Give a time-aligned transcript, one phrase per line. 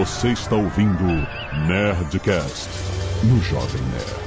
[0.00, 1.04] Você está ouvindo
[1.68, 2.70] Nerdcast
[3.22, 4.20] no Jovem Nerd.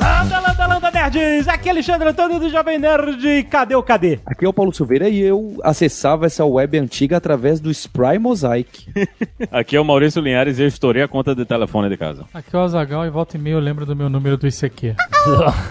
[0.00, 1.48] Landa, landa, landa, nerds!
[1.48, 3.42] Aqui é Alexandre Antônio do Jovem Nerd.
[3.50, 4.18] Cadê o cadê?
[4.24, 8.90] Aqui é o Paulo Silveira e eu acessava essa web antiga através do Spry Mosaic.
[9.52, 12.24] Aqui é o Maurício Linhares e eu estourei a conta de telefone de casa.
[12.32, 14.96] Aqui é o Azagal e volta e meia eu lembro do meu número do ICQ.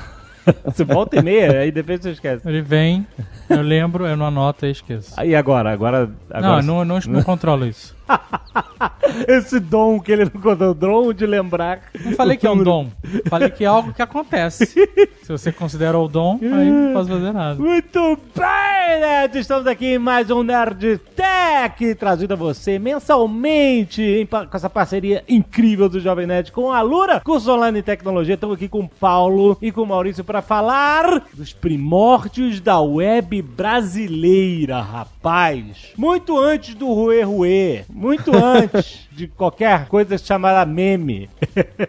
[0.66, 2.48] Você volta e meia, aí depois você esquece.
[2.48, 3.08] Ele vem,
[3.49, 5.13] eu lembro, eu não anoto e esqueço.
[5.17, 5.72] Aí agora?
[5.72, 6.09] Agora.
[6.30, 7.95] agora Não, não, não, não controlo isso.
[9.27, 11.81] Esse dom que ele não contou, o dom de lembrar.
[12.03, 12.89] Não falei que é um dom.
[13.30, 14.66] Falei que é algo que acontece.
[15.23, 17.61] Se você considera o dom, aí não posso fazer nada.
[17.61, 19.39] Muito bem, Nerd!
[19.39, 25.23] Estamos aqui em mais um Nerd Tech, trazido a você mensalmente em com essa parceria
[25.30, 28.35] incrível do Jovem Nerd com a Lura, curso online em tecnologia.
[28.35, 33.41] Estamos aqui com o Paulo e com o Maurício para falar dos primórdios da web
[33.41, 35.94] brasileira, rapaz.
[35.95, 41.30] Muito antes do Rue Rue, muito antes de qualquer coisa chamada meme.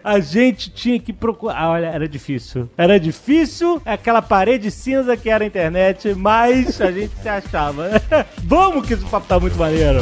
[0.03, 1.55] A gente tinha que procurar.
[1.57, 2.69] Ah, olha, era difícil.
[2.77, 7.89] Era difícil aquela parede cinza que era a internet, mas a gente se achava.
[8.43, 9.99] Vamos que esse papo tá muito maneiro.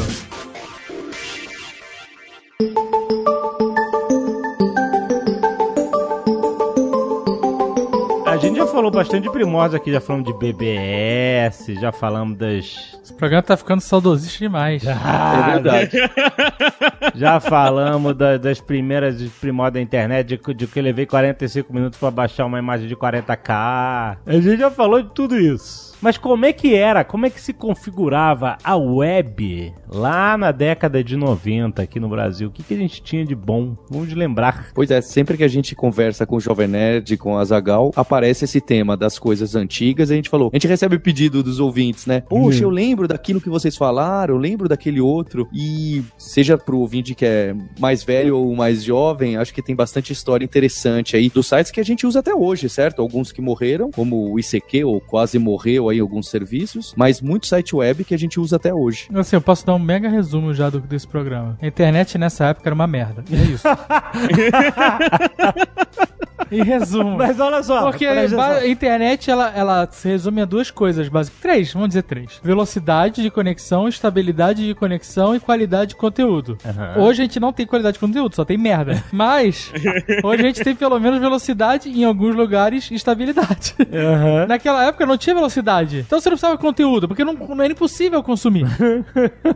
[8.44, 12.98] Gente já falou bastante de primórdios aqui, já falamos de BBS, já falamos das.
[13.04, 14.84] Esse programa tá ficando saudosista demais.
[14.88, 15.98] Ah, É verdade.
[17.16, 22.00] Já falamos da- das primeiras primórdios da internet, de, de que eu levei 45 minutos
[22.00, 24.18] pra baixar uma imagem de 40k.
[24.26, 25.94] A gente já falou de tudo isso.
[26.02, 27.04] Mas como é que era?
[27.04, 32.48] Como é que se configurava a web lá na década de 90 aqui no Brasil?
[32.48, 33.78] O que, que a gente tinha de bom?
[33.90, 34.68] Vamos de lembrar.
[34.74, 38.33] Pois é, sempre que a gente conversa com o Jovem Nerd, com a Zagal, aparece
[38.42, 40.12] esse tema das coisas antigas.
[40.12, 42.22] A gente falou, a gente recebe pedido dos ouvintes, né?
[42.22, 45.48] Poxa, eu lembro daquilo que vocês falaram, eu lembro daquele outro.
[45.54, 50.14] E seja pro ouvinte que é mais velho ou mais jovem, acho que tem bastante
[50.14, 53.02] história interessante aí dos sites que a gente usa até hoje, certo?
[53.02, 57.48] Alguns que morreram, como o ICQ, ou quase morreu aí em alguns serviços, mas muito
[57.48, 59.08] site web que a gente usa até hoje.
[59.14, 61.58] Assim, eu posso dar um mega resumo já do, desse programa.
[61.62, 63.24] A internet nessa época era uma merda.
[63.32, 63.68] É isso.
[66.52, 67.18] em resumo.
[67.18, 67.84] Mas olha só.
[67.84, 71.40] Porque a internet ela, ela se resume a duas coisas básicas.
[71.42, 76.58] Três, vamos dizer três: velocidade de conexão, estabilidade de conexão e qualidade de conteúdo.
[76.66, 77.04] Aham.
[77.04, 79.04] Hoje a gente não tem qualidade de conteúdo, só tem merda.
[79.12, 79.72] Mas
[80.24, 83.76] hoje a gente tem pelo menos velocidade e em alguns lugares estabilidade.
[83.80, 84.46] Aham.
[84.48, 86.00] Naquela época não tinha velocidade.
[86.00, 88.66] Então você não precisava de conteúdo, porque não, não era impossível consumir.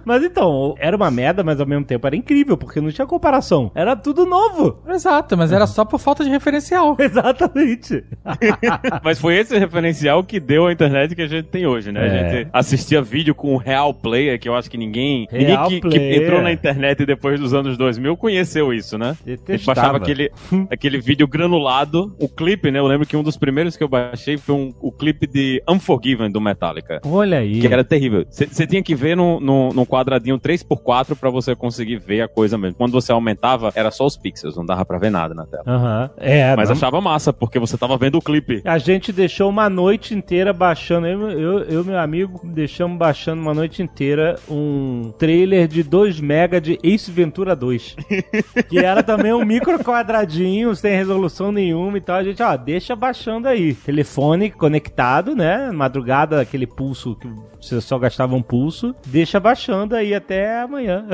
[0.05, 3.71] Mas então, era uma merda, mas ao mesmo tempo era incrível, porque não tinha comparação.
[3.73, 4.79] Era tudo novo.
[4.87, 6.29] Exato, mas era só por falta de
[6.67, 6.95] referencial.
[6.99, 8.03] Exatamente.
[9.03, 12.05] Mas foi esse referencial que deu a internet que a gente tem hoje, né?
[12.05, 12.09] É.
[12.09, 15.81] A gente assistia vídeo com o Real Player, que eu acho que ninguém, Real ninguém
[15.81, 19.15] que, que entrou na internet depois dos anos 2000 conheceu isso, né?
[19.25, 19.75] A gente Detestava.
[19.75, 20.31] baixava aquele,
[20.69, 22.79] aquele vídeo granulado, o clipe, né?
[22.79, 26.29] Eu lembro que um dos primeiros que eu baixei foi um, o clipe de Unforgiven
[26.29, 27.01] do Metallica.
[27.05, 27.59] Olha aí.
[27.59, 28.25] Que era terrível.
[28.29, 32.57] Você tinha que ver no, no, no quadradinho 3x4 pra você conseguir ver a coisa
[32.57, 32.77] mesmo.
[32.77, 35.63] Quando você aumentava, era só os pixels, não dava pra ver nada na tela.
[35.65, 36.09] Aham.
[36.17, 38.63] É, Mas achava massa, porque você tava vendo o clipe.
[38.65, 41.05] A gente deixou uma noite inteira baixando.
[41.05, 46.19] Eu, eu, eu e meu amigo deixamos baixando uma noite inteira um trailer de 2
[46.19, 47.95] mega de Ace Ventura 2.
[48.67, 52.15] que era também um micro quadradinho, sem resolução nenhuma e tal.
[52.15, 53.75] A gente, ó, deixa baixando aí.
[53.75, 55.69] Telefone conectado, né?
[55.71, 57.29] Madrugada, aquele pulso que
[57.61, 58.95] você só gastava um pulso.
[59.05, 61.05] Deixa baixando aí até amanhã.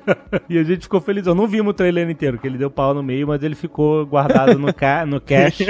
[0.46, 1.26] e a gente ficou feliz.
[1.26, 4.04] Eu não vimos o trailer inteiro, que ele deu pau no meio, mas ele ficou
[4.04, 4.70] guardado no,
[5.06, 5.66] no cache.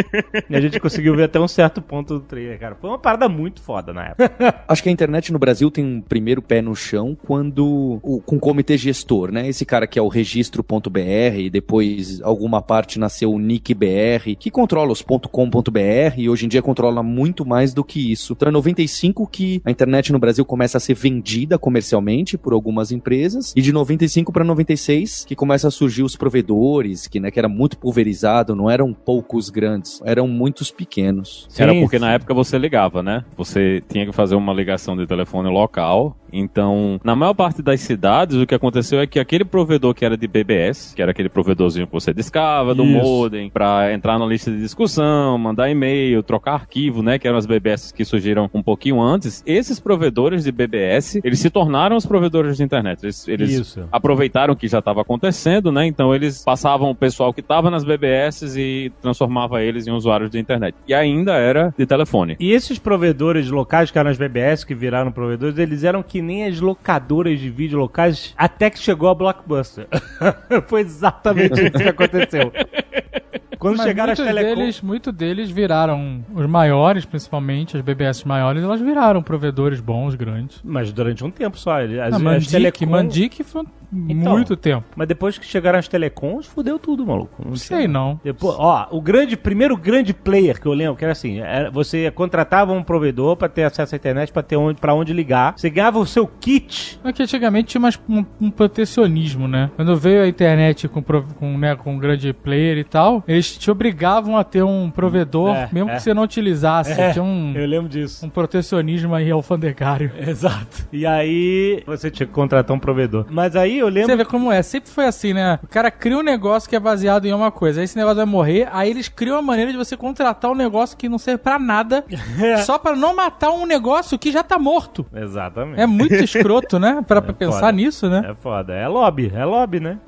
[0.49, 2.75] e a gente conseguiu ver até um certo ponto do trailer, cara.
[2.75, 4.65] Foi uma parada muito foda na época.
[4.69, 8.37] Acho que a internet no Brasil tem um primeiro pé no chão quando o, com
[8.37, 9.49] o comitê gestor, né?
[9.49, 14.93] Esse cara que é o registro.br e depois alguma parte nasceu o NICBR, que controla
[14.93, 15.81] os .com.br
[16.17, 18.33] e hoje em dia controla muito mais do que isso.
[18.33, 22.93] Então é 95 que a internet no Brasil começa a ser vendida comercialmente por algumas
[22.93, 27.39] empresas e de 95 para 96 que começa a surgir os provedores, que, né, que
[27.39, 31.49] era muito pulverizado, não eram poucos grandes, eram muitos pequenos.
[31.59, 32.05] Era Sim, porque sim.
[32.05, 33.25] na época você ligava, né?
[33.37, 36.17] Você tinha que fazer uma ligação de telefone local.
[36.33, 40.17] Então, na maior parte das cidades, o que aconteceu é que aquele provedor que era
[40.17, 43.03] de BBS, que era aquele provedorzinho que você discava do Isso.
[43.03, 47.19] modem pra entrar na lista de discussão, mandar e-mail, trocar arquivo, né?
[47.19, 49.43] Que eram as BBS que surgiram um pouquinho antes.
[49.45, 53.03] Esses provedores de BBS, eles se tornaram os provedores de internet.
[53.03, 55.85] Eles, eles aproveitaram que já estava acontecendo, né?
[55.85, 60.39] Então eles passavam o pessoal que estava nas BBS e transformava eles em usuários de
[60.39, 60.75] internet.
[60.87, 62.37] E ainda era de telefone.
[62.39, 66.47] E esses provedores locais, que eram as BBS, que viraram provedores, eles eram que nem
[66.47, 69.87] as locadoras de vídeo locais, até que chegou a Blockbuster.
[70.69, 72.53] Foi exatamente isso que aconteceu.
[73.61, 74.59] Quando Mas chegaram as muitos telecom...
[74.61, 80.61] deles, muito deles viraram os maiores, principalmente as BBS maiores, elas viraram provedores bons, grandes.
[80.65, 81.81] Mas durante um tempo só.
[81.81, 83.63] As, as Mandic, telecom- Mandic foi
[84.09, 84.85] Então, muito tempo.
[84.97, 87.35] Mas depois que chegaram as telecoms, fudeu tudo, maluco.
[87.43, 88.19] Não Não tinha- sei não.
[88.25, 92.11] Depois, ó, o grande, primeiro grande player que eu lembro, que era assim, era- você
[92.11, 95.53] contratava um provedor pra ter acesso à internet, pra ter onde, pra onde ligar.
[95.57, 96.99] Você ganhava o seu kit.
[97.05, 99.71] É que antigamente tinha mais um, um protecionismo, né?
[99.77, 103.71] Quando veio a internet com, com, né, com um grande player e tal, eles te
[103.71, 105.95] obrigavam a ter um provedor, É, mesmo é.
[105.97, 106.93] que você não utilizasse.
[106.93, 108.25] É, Tinha um, Eu lembro disso.
[108.25, 110.11] um protecionismo aí alfandegário.
[110.19, 110.87] Exato.
[110.93, 113.27] E aí você tinha que contratar um provedor.
[113.31, 114.11] Mas aí eu lembro.
[114.11, 115.59] Você vê como é, sempre foi assim, né?
[115.63, 118.27] O cara cria um negócio que é baseado em uma coisa, aí esse negócio vai
[118.27, 121.59] morrer, aí eles criam uma maneira de você contratar um negócio que não serve pra
[121.59, 122.05] nada,
[122.65, 125.05] só pra não matar um negócio que já tá morto.
[125.15, 125.81] Exatamente.
[125.81, 127.03] É muito escroto, né?
[127.07, 127.73] Pra, pra pensar foda.
[127.73, 128.27] nisso, né?
[128.31, 128.73] É foda.
[128.75, 129.31] É lobby.
[129.35, 129.99] É lobby, né?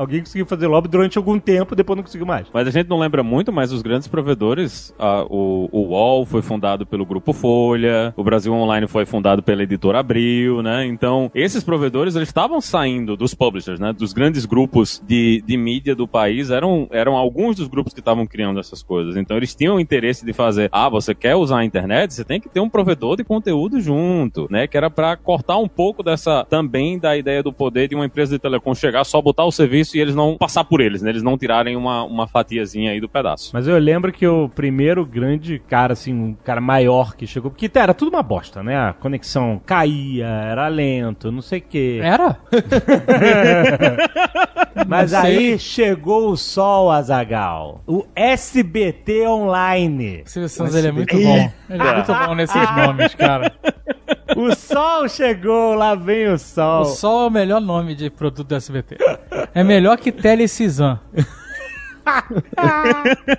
[0.00, 2.46] Alguém conseguiu fazer lobby durante algum tempo, depois não conseguiu mais.
[2.54, 6.40] Mas a gente não lembra muito, mas os grandes provedores, ah, o, o UOL foi
[6.40, 10.86] fundado pelo Grupo Folha, o Brasil Online foi fundado pela editora Abril, né?
[10.86, 13.92] Então, esses provedores, eles estavam saindo dos publishers, né?
[13.92, 18.26] Dos grandes grupos de, de mídia do país, eram, eram alguns dos grupos que estavam
[18.26, 19.18] criando essas coisas.
[19.18, 22.14] Então, eles tinham o interesse de fazer, ah, você quer usar a internet?
[22.14, 24.66] Você tem que ter um provedor de conteúdo junto, né?
[24.66, 28.34] Que era pra cortar um pouco dessa, também da ideia do poder de uma empresa
[28.34, 31.10] de telecom chegar, só botar o serviço e eles não passar por eles, né?
[31.10, 33.50] Eles não tirarem uma, uma fatiazinha aí do pedaço.
[33.52, 37.50] Mas eu lembro que o primeiro grande cara, assim, um cara maior que chegou.
[37.50, 38.76] Porque era tudo uma bosta, né?
[38.76, 42.00] A conexão caía, era lento, não sei o quê.
[42.02, 42.36] Era?
[44.86, 47.82] Mas aí chegou o sol, Azagal.
[47.86, 50.22] O SBT Online.
[50.26, 51.50] O Silvio Santos, ele é muito bom.
[51.68, 53.52] Ele é muito bom nesses nomes, cara.
[54.40, 56.82] O sol chegou, lá vem o sol.
[56.82, 58.96] O Sol é o melhor nome de produto do SBT.
[59.54, 60.98] É melhor que Telecisam.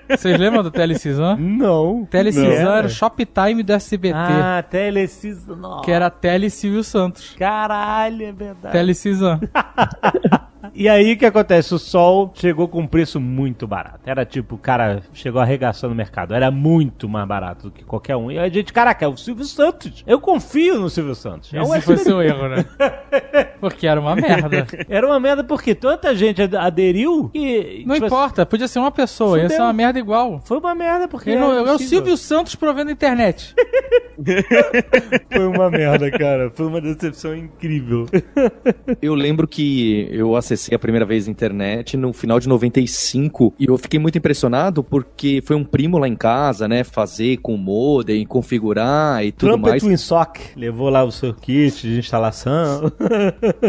[0.10, 1.36] Vocês lembram do Telecisam?
[1.38, 2.06] Não.
[2.10, 2.76] Telecisam Não.
[2.76, 4.16] era o Shoptime do SBT.
[4.16, 5.56] Ah, Telecisão.
[5.56, 5.84] Nossa.
[5.84, 7.36] Que era Tele Silvio Santos.
[7.38, 8.72] Caralho, é verdade.
[8.72, 9.40] Telecisam.
[10.74, 11.74] E aí o que acontece?
[11.74, 14.00] O sol chegou com um preço muito barato.
[14.06, 16.34] Era tipo, o cara chegou arregaçando o mercado.
[16.34, 18.32] Era muito mais barato do que qualquer um.
[18.32, 20.04] E a gente, caraca, é o Silvio Santos.
[20.08, 21.54] Eu confio no Silvio Santos.
[21.54, 22.04] É um Esse foi SBT.
[22.04, 22.66] seu erro, né?
[23.60, 24.66] Porque era uma merda.
[24.90, 27.84] Era uma merda porque tanta gente ad- aderiu que.
[27.86, 29.58] Não tipo, importa, podia ser uma pessoa, ia Fudeu.
[29.58, 30.42] ser uma merda igual.
[30.44, 31.36] Foi uma merda porque.
[31.36, 31.78] Não- é o.
[31.78, 33.54] Silvio Santos provendo internet.
[35.32, 36.52] Foi uma merda, cara.
[36.54, 38.06] Foi uma decepção incrível.
[39.02, 43.66] Eu lembro que eu acessei a primeira vez a internet no final de 95 e
[43.66, 47.58] eu fiquei muito impressionado porque foi um primo lá em casa, né, fazer com o
[47.58, 49.84] modem, configurar e tudo Trumpet mais.
[49.84, 52.92] WinSock levou lá o seu kit de instalação.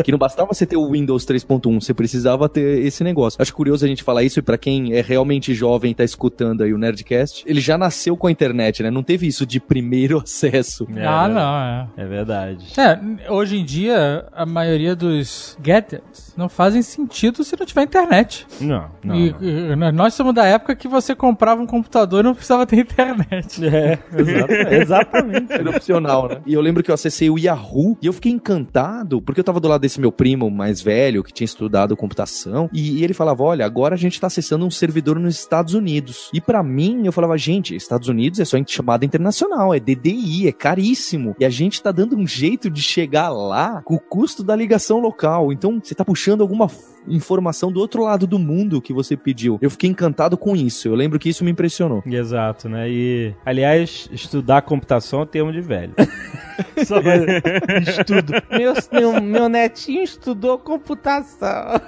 [0.04, 3.40] Que não bastava você ter o Windows 3.1, você precisava ter esse negócio.
[3.40, 6.62] Acho curioso a gente falar isso e pra quem é realmente jovem e tá escutando
[6.62, 8.90] aí o Nerdcast, ele já nasceu com a internet, né?
[8.90, 10.86] Não teve isso de primeiro acesso.
[11.04, 12.04] ah, não, é.
[12.04, 12.66] É verdade.
[12.78, 18.46] É, hoje em dia, a maioria dos gadgets não fazem sentido se não tiver internet.
[18.60, 19.16] Não, não.
[19.16, 19.88] e, não.
[19.88, 23.62] e nós somos da época que você comprava um computador e não precisava ter internet.
[23.64, 24.74] É, exatamente.
[24.74, 25.52] exatamente.
[25.52, 26.42] Era opcional, né?
[26.46, 29.60] E eu lembro que eu acessei o Yahoo e eu fiquei encantado, porque eu tava
[29.60, 33.42] do lado desse meu primo mais velho, que tinha estudado computação, e, e ele falava:
[33.42, 36.30] olha, agora a gente tá acessando um servidor nos Estados Unidos.
[36.32, 40.52] E pra mim, eu falava, gente, Estados Unidos é só chamada internacional, é DDI, é
[40.52, 41.34] caríssimo.
[41.38, 44.98] E a gente tá dando um jeito de chegar lá com o custo da ligação
[44.98, 45.52] local.
[45.52, 46.68] Então, você tá puxando alguma
[47.08, 49.58] informação do outro lado do mundo que você pediu.
[49.60, 50.88] Eu fiquei encantado com isso.
[50.88, 52.02] Eu lembro que isso me impressionou.
[52.06, 52.88] Exato, né?
[52.88, 55.94] E, aliás, estudar computação é termo de velho.
[56.86, 56.96] Só
[57.88, 58.32] estudo.
[58.50, 61.80] Meu, meu, meu netinho estudou computação.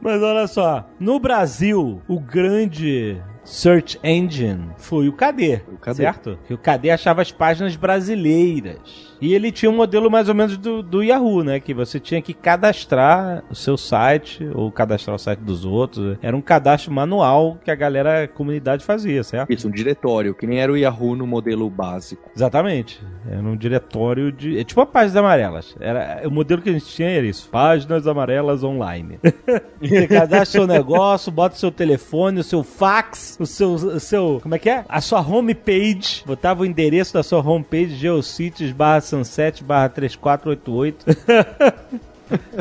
[0.00, 5.94] Mas olha só, no Brasil, o grande search engine foi o KD, O KD.
[5.94, 6.38] certo?
[6.46, 9.14] Que o KD achava as páginas brasileiras.
[9.20, 11.60] E ele tinha um modelo mais ou menos do, do Yahoo, né?
[11.60, 16.16] Que você tinha que cadastrar o seu site ou cadastrar o site dos outros.
[16.22, 19.52] Era um cadastro manual que a galera, a comunidade fazia, certo?
[19.52, 22.30] Isso, um diretório, que nem era o Yahoo no modelo básico.
[22.34, 23.00] Exatamente.
[23.28, 24.58] Era um diretório de.
[24.58, 25.76] É tipo páginas amarelas.
[25.80, 29.18] Era, o modelo que a gente tinha era isso: páginas amarelas online.
[29.80, 34.38] Você cadastra seu negócio, bota o seu telefone, o seu fax, o seu, o seu.
[34.42, 34.84] Como é que é?
[34.88, 36.22] A sua homepage.
[36.24, 41.04] Botava o endereço da sua homepage, geocities barra sunset barra 3488.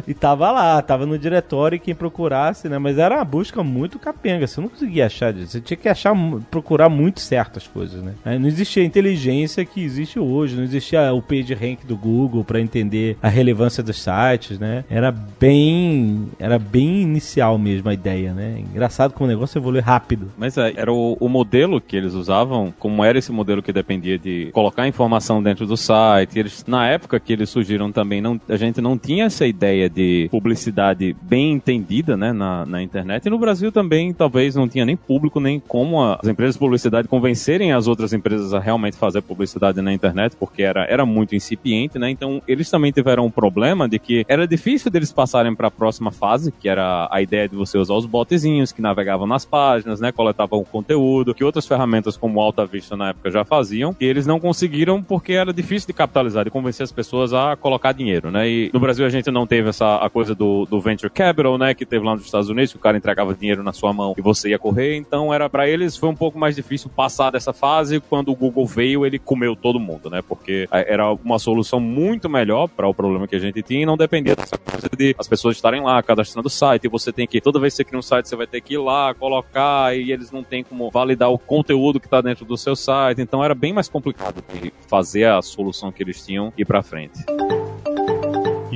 [0.08, 2.78] e tava lá, tava no diretório e quem procurasse, né?
[2.78, 5.34] Mas era uma busca muito capenga, você não conseguia achar.
[5.34, 6.16] Você tinha que achar,
[6.50, 8.14] procurar muito certas coisas, né?
[8.40, 12.60] Não existia a inteligência que existe hoje, não existia o page rank do Google para
[12.60, 14.84] entender a relevância dos sites, né?
[14.90, 18.60] Era bem, era bem inicial mesmo a ideia, né?
[18.60, 20.32] Engraçado como o negócio evolui rápido.
[20.38, 24.18] Mas é, era o, o modelo que eles usavam, como era esse modelo que dependia
[24.18, 26.40] de colocar informação dentro do site.
[26.40, 30.28] Eles, na época que eles surgiram também, não, a gente não tinha essa ideia de
[30.30, 33.26] publicidade bem entendida, né, na, na internet.
[33.26, 37.08] E no Brasil também, talvez, não tinha nem público, nem como as empresas de publicidade
[37.08, 41.98] convencerem as outras empresas a realmente fazer publicidade na internet, porque era, era muito incipiente,
[41.98, 42.10] né?
[42.10, 46.12] Então, eles também tiveram um problema de que era difícil deles passarem para a próxima
[46.12, 50.12] fase, que era a ideia de você usar os botzinhos que navegavam nas páginas, né,
[50.12, 54.40] coletavam conteúdo, que outras ferramentas como Alta Vista na época já faziam, e eles não
[54.40, 58.50] conseguiram porque era difícil de capitalizar, de convencer as pessoas a colocar dinheiro, né?
[58.50, 61.74] E no Brasil a gente não teve essa a coisa do, do venture capital, né,
[61.74, 64.22] que teve lá nos Estados Unidos, que o cara entregava dinheiro na sua mão e
[64.22, 68.00] você ia correr, então era para eles foi um pouco mais difícil passar dessa fase.
[68.00, 70.22] Quando o Google veio, ele comeu todo mundo, né?
[70.22, 73.98] Porque era uma solução muito melhor para o problema que a gente tinha e não
[73.98, 77.42] dependia dessa coisa de as pessoas estarem lá cadastrando o site e você tem que
[77.42, 80.12] toda vez que você cria um site, você vai ter que ir lá, colocar e
[80.12, 83.22] eles não têm como validar o conteúdo que está dentro do seu site.
[83.22, 87.24] Então era bem mais complicado de fazer a solução que eles tinham ir para frente.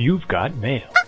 [0.00, 0.99] You've got mail.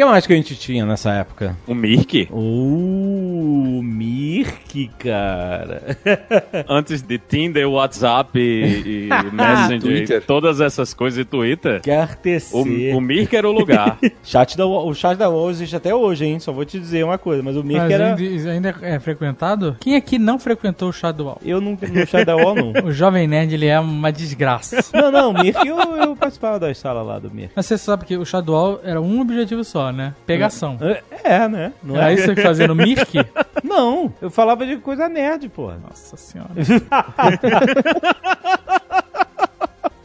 [0.00, 1.54] O que mais que a gente tinha nessa época?
[1.66, 2.26] O Mirk?
[2.32, 5.94] Uh, Mirk, cara.
[6.66, 11.82] Antes de Tinder, WhatsApp e, e Messenger, todas essas coisas e Twitter.
[11.82, 12.56] Quer tecer.
[12.94, 13.98] O, o Mirk era o lugar.
[14.24, 16.40] chat da, o chat da UOL existe até hoje, hein?
[16.40, 18.14] Só vou te dizer uma coisa, mas o Mirk mas era...
[18.14, 19.76] Ainda, ainda é frequentado?
[19.80, 21.38] Quem aqui não frequentou o chat da UOL?
[21.44, 22.86] Eu não, no chat da UOL, não.
[22.86, 24.78] o Jovem Nerd, ele é uma desgraça.
[24.94, 27.52] não, não, o Mirk, eu, eu participava da sala lá do Mirk.
[27.54, 30.14] Mas você sabe que o chat da UOL era um objetivo só só, né?
[30.24, 30.78] Pegação.
[30.80, 31.02] É,
[31.34, 31.72] é né?
[31.82, 33.18] Não é, é isso que fazia no Mirk?
[33.62, 35.70] Não, eu falava de coisa nerd, pô.
[35.72, 36.50] Nossa senhora.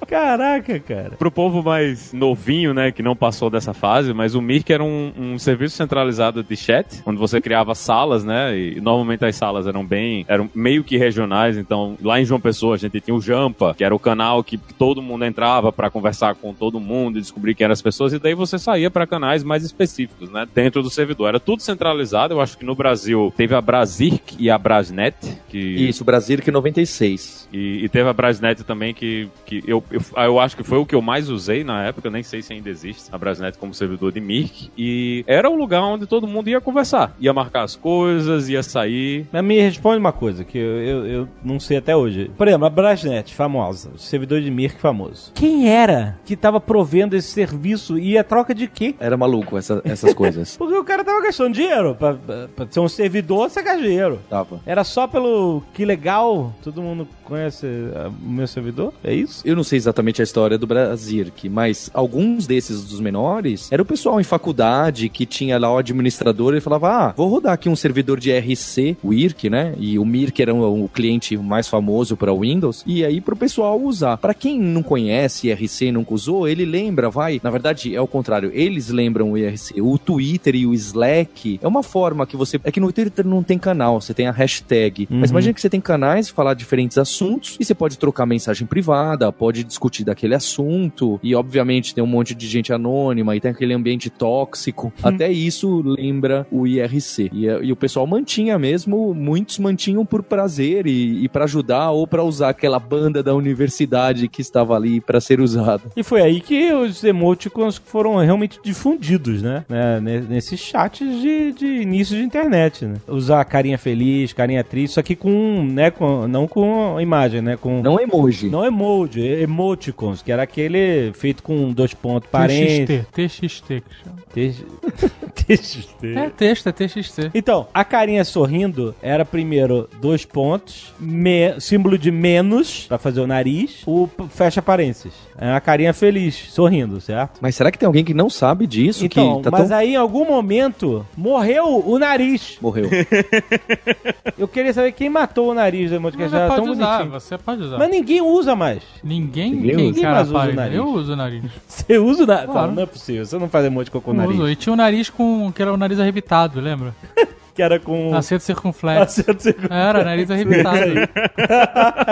[0.08, 1.12] Caraca, cara.
[1.12, 5.12] Pro povo mais novinho, né, que não passou dessa fase, mas o Mirk era um,
[5.18, 9.86] um, serviço centralizado de chat, onde você criava salas, né, e normalmente as salas eram
[9.86, 13.74] bem, eram meio que regionais, então lá em João Pessoa a gente tinha o Jampa,
[13.76, 17.56] que era o canal que todo mundo entrava para conversar com todo mundo e descobrir
[17.56, 20.90] quem eram as pessoas, e daí você saía para canais mais específicos, né, dentro do
[20.90, 21.30] servidor.
[21.30, 25.16] Era tudo centralizado, eu acho que no Brasil teve a Brasirk e a Brasnet,
[25.50, 25.58] que...
[25.58, 27.50] Isso, Brasirk 96.
[27.52, 30.86] E, e teve a Brasnet também, que, que eu, eu, eu, acho que foi o
[30.86, 34.12] que eu mais usei na época, nem sei se ainda existe, a Brasnet como servidor
[34.12, 34.72] de Mirk.
[34.78, 39.28] E era o lugar onde todo mundo ia conversar, ia marcar as coisas, ia sair.
[39.32, 42.32] Mas me responde uma coisa que eu, eu, eu não sei até hoje.
[42.38, 45.32] Por exemplo, a Brasnet, famosa, o servidor de Mirk famoso.
[45.34, 48.96] Quem era que tava provendo esse serviço e a troca de quê?
[49.00, 50.58] Era maluco essa, essas coisas.
[50.58, 51.96] Porque o cara tava gastando dinheiro.
[51.96, 54.20] Pra, pra ser um servidor, você gasta dinheiro.
[54.30, 54.60] Tava.
[54.66, 58.94] Era só pelo que legal, todo mundo conhece o meu servidor?
[59.04, 59.42] É isso?
[59.44, 63.86] Eu não sei exatamente a história do Brasirk, mas alguns desses dos menores era o
[63.86, 67.76] pessoal em faculdade que tinha lá o administrador e falava: Ah, vou rodar aqui um
[67.76, 69.74] servidor de RC, o IRC, né?
[69.78, 72.84] E o Mirk era o cliente mais famoso para Windows.
[72.86, 74.18] E aí pro pessoal usar.
[74.18, 77.42] Para quem não conhece IRC e nunca usou, ele lembra, vai.
[77.44, 78.52] Na verdade, é o contrário.
[78.54, 79.82] Eles lembram o IRC.
[79.82, 82.60] O Twitter e o Slack é uma forma que você.
[82.64, 85.08] É que no Twitter não tem canal, você tem a hashtag.
[85.10, 85.20] Uhum.
[85.20, 87.15] Mas imagina que você tem canais, falar diferentes assuntos
[87.60, 92.34] e você pode trocar mensagem privada, pode discutir daquele assunto e obviamente tem um monte
[92.34, 94.88] de gente anônima e tem aquele ambiente tóxico.
[94.88, 95.02] Hum.
[95.04, 97.30] Até isso lembra o IRC.
[97.34, 102.08] E, e, o pessoal mantinha mesmo, muitos mantinham por prazer e, e para ajudar ou
[102.08, 105.84] para usar aquela banda da universidade que estava ali para ser usada.
[105.96, 109.66] E foi aí que os emoticons foram realmente difundidos, né?
[109.70, 110.00] né?
[110.30, 112.96] Nesses chats de, de início de internet, né?
[113.08, 117.58] Usar carinha feliz, carinha triste, só que com, né, com, não com imagem, né?
[117.58, 118.50] Com, não emoji.
[118.50, 123.06] Não emoji, emoticons, que era aquele feito com dois pontos parentes.
[123.12, 125.16] TXT, TXT que chama.
[125.48, 126.06] TXT.
[126.16, 127.32] É texto, é TXT.
[127.34, 133.28] Então, a carinha sorrindo era primeiro dois pontos, me, símbolo de menos, pra fazer o
[133.28, 135.14] nariz, o fecha parênteses.
[135.38, 137.40] É uma carinha feliz, sorrindo, certo?
[137.42, 139.06] Mas será que tem alguém que não sabe disso?
[139.06, 139.78] Então, tá mas tão...
[139.78, 142.58] aí em algum momento morreu o nariz.
[142.62, 142.90] Morreu.
[144.38, 147.20] Eu queria saber quem matou o nariz do emoticon, já pode tão usar, bonitinho.
[147.20, 147.78] Você pode usar.
[147.78, 148.82] Mas ninguém usa mais.
[149.04, 149.54] Ninguém?
[149.54, 150.02] Ninguém usa.
[150.02, 150.76] cara, mais usa o nariz.
[150.78, 151.44] Eu uso o nariz.
[151.68, 152.52] Você usa o nariz?
[152.52, 152.72] Claro.
[152.72, 154.36] Não é possível, você não faz emoticon com o Eu nariz.
[154.36, 154.50] uso.
[154.50, 155.35] E tinha o nariz com.
[155.52, 156.96] Que era o nariz arrebitado, lembra?
[157.56, 158.14] Que era com...
[158.14, 159.22] Acento circunflexo.
[159.22, 159.74] Acento circunflexo.
[159.74, 160.78] Era, nariz arrebitado.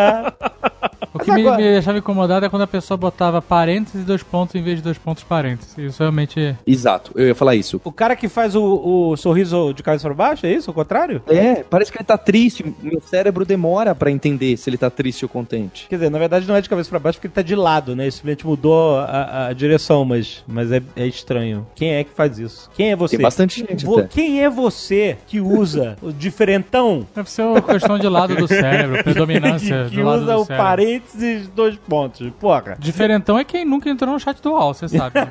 [1.13, 4.55] o que me, me deixava incomodado é quando a pessoa botava parênteses e dois pontos
[4.55, 5.77] em vez de dois pontos parênteses.
[5.77, 6.55] Isso realmente.
[6.65, 7.79] Exato, eu ia falar isso.
[7.83, 10.71] O cara que faz o, o sorriso de cabeça pra baixo, é isso?
[10.71, 11.21] O contrário?
[11.27, 12.65] É, parece que ele tá triste.
[12.81, 15.87] Meu cérebro demora pra entender se ele tá triste ou contente.
[15.89, 17.95] Quer dizer, na verdade não é de cabeça pra baixo porque ele tá de lado,
[17.95, 18.05] né?
[18.05, 21.67] Ele simplesmente mudou a, a direção, mas, mas é, é estranho.
[21.75, 22.69] Quem é que faz isso?
[22.75, 23.17] Quem é você?
[23.17, 24.07] Tem bastante gente Vo- até.
[24.07, 27.07] Quem é você que usa o diferentão?
[27.15, 30.45] Deve ser uma questão de lado do cérebro, predominância que do lado usa do o
[30.45, 30.63] cérebro.
[30.63, 32.29] parênteses dois pontos.
[32.39, 32.77] Porra.
[32.77, 35.15] Diferentão é quem nunca entrou no chat do UOL, você sabe.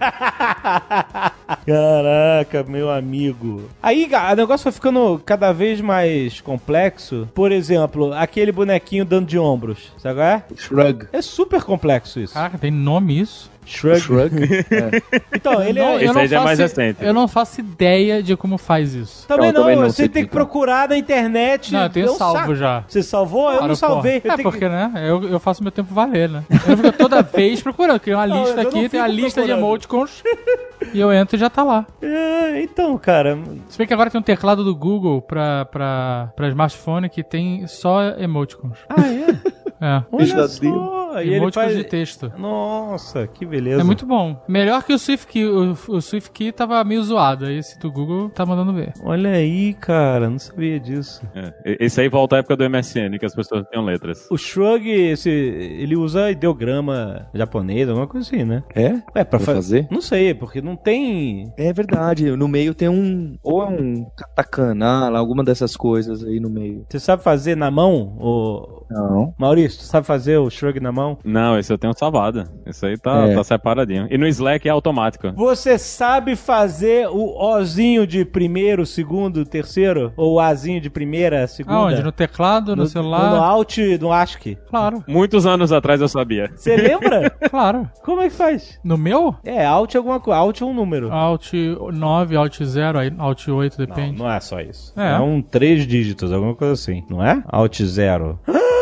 [1.64, 3.70] Caraca, meu amigo.
[3.80, 7.28] Aí, cara, o negócio foi ficando cada vez mais complexo.
[7.32, 9.92] Por exemplo, aquele bonequinho dando de ombros.
[9.98, 10.42] Sabe qual é?
[10.56, 11.06] Shrug.
[11.12, 12.34] É super complexo isso.
[12.34, 13.51] Caraca, tem nome isso?
[13.64, 14.00] Shrug.
[14.00, 14.30] Shrug.
[15.34, 16.04] Então, ele Não, é.
[16.04, 16.98] Esse aí já é mais recente.
[17.04, 19.26] Eu não faço ideia de como faz isso.
[19.26, 21.72] Também Eu não, também não você sei tem que procurar na internet.
[21.72, 22.54] Não, eu tenho É salvo saco.
[22.54, 22.84] já.
[22.86, 23.46] Você salvou?
[23.48, 24.20] eu não Claro, salvei.
[24.20, 24.30] porra.
[24.30, 24.92] Eu É tenho porque, né?
[25.06, 26.44] Eu, eu faço meu tempo valer, né?
[26.50, 27.98] Eu fico toda vez procurando.
[28.00, 29.58] Crio uma Não, lista não aqui, tem a lista de procurando.
[29.58, 30.22] emoticons.
[30.94, 31.86] e eu entro e já tá lá.
[32.00, 33.38] que- É, então, cara.
[33.68, 37.66] Se bem que agora tem um teclado do Google pra, pra, pra smartphone que tem
[37.66, 38.78] só emoticons.
[38.88, 39.62] Ah, é?
[39.84, 40.02] É.
[40.12, 41.01] Olha só.
[41.20, 41.76] E ele faz...
[41.76, 42.32] de texto.
[42.38, 43.80] Nossa, que beleza.
[43.80, 44.40] É muito bom.
[44.48, 45.46] Melhor que o SwiftKey.
[45.46, 47.46] O, o SwiftKey tava meio zoado.
[47.46, 48.92] Aí esse do Google tá mandando ver.
[49.02, 50.28] Olha aí, cara.
[50.30, 51.22] Não sabia disso.
[51.34, 51.52] É.
[51.80, 54.26] Esse aí volta à época do MSN, que as pessoas tinham letras.
[54.30, 58.62] O Shrug, esse, ele usa ideograma japonês, alguma coisa assim, né?
[58.74, 58.86] É?
[59.14, 59.86] É, pra, Pra fa- fazer?
[59.90, 61.52] Não sei, porque não tem.
[61.56, 62.30] É verdade.
[62.36, 63.36] No meio tem um.
[63.42, 66.84] Ou é um katakana, alguma dessas coisas aí no meio.
[66.88, 68.16] Você sabe fazer na mão?
[68.20, 68.81] O...
[68.92, 69.34] Não.
[69.38, 71.18] Maurício, tu sabe fazer o Shrug na mão?
[71.24, 72.44] Não, esse eu tenho salvado.
[72.66, 73.34] Esse aí tá, É.
[73.34, 74.06] tá separadinho.
[74.10, 75.32] E no Slack é automático.
[75.32, 80.12] Você sabe fazer o Ozinho de primeiro, segundo, terceiro?
[80.16, 81.76] Ou o Azinho de primeira, segunda?
[81.76, 82.02] Aonde?
[82.02, 83.30] No teclado, no, No, celular?
[83.30, 84.58] no Alt, no ASCII.
[84.68, 86.50] Claro, Muitos anos atrás eu sabia.
[86.54, 87.30] Você lembra?
[87.50, 87.88] claro.
[88.04, 88.78] Como é que faz?
[88.84, 89.34] No meu?
[89.44, 90.38] É, Alt é alguma coisa.
[90.38, 91.12] Alt é um número.
[91.12, 91.52] Alt
[91.92, 94.18] 9, Alt 0, aí Alt 8, depende.
[94.18, 94.92] Não, não é só isso.
[94.96, 95.12] É.
[95.12, 95.18] É.
[95.20, 97.42] um três dígitos, alguma coisa assim, não é?
[97.48, 98.38] Alt 0.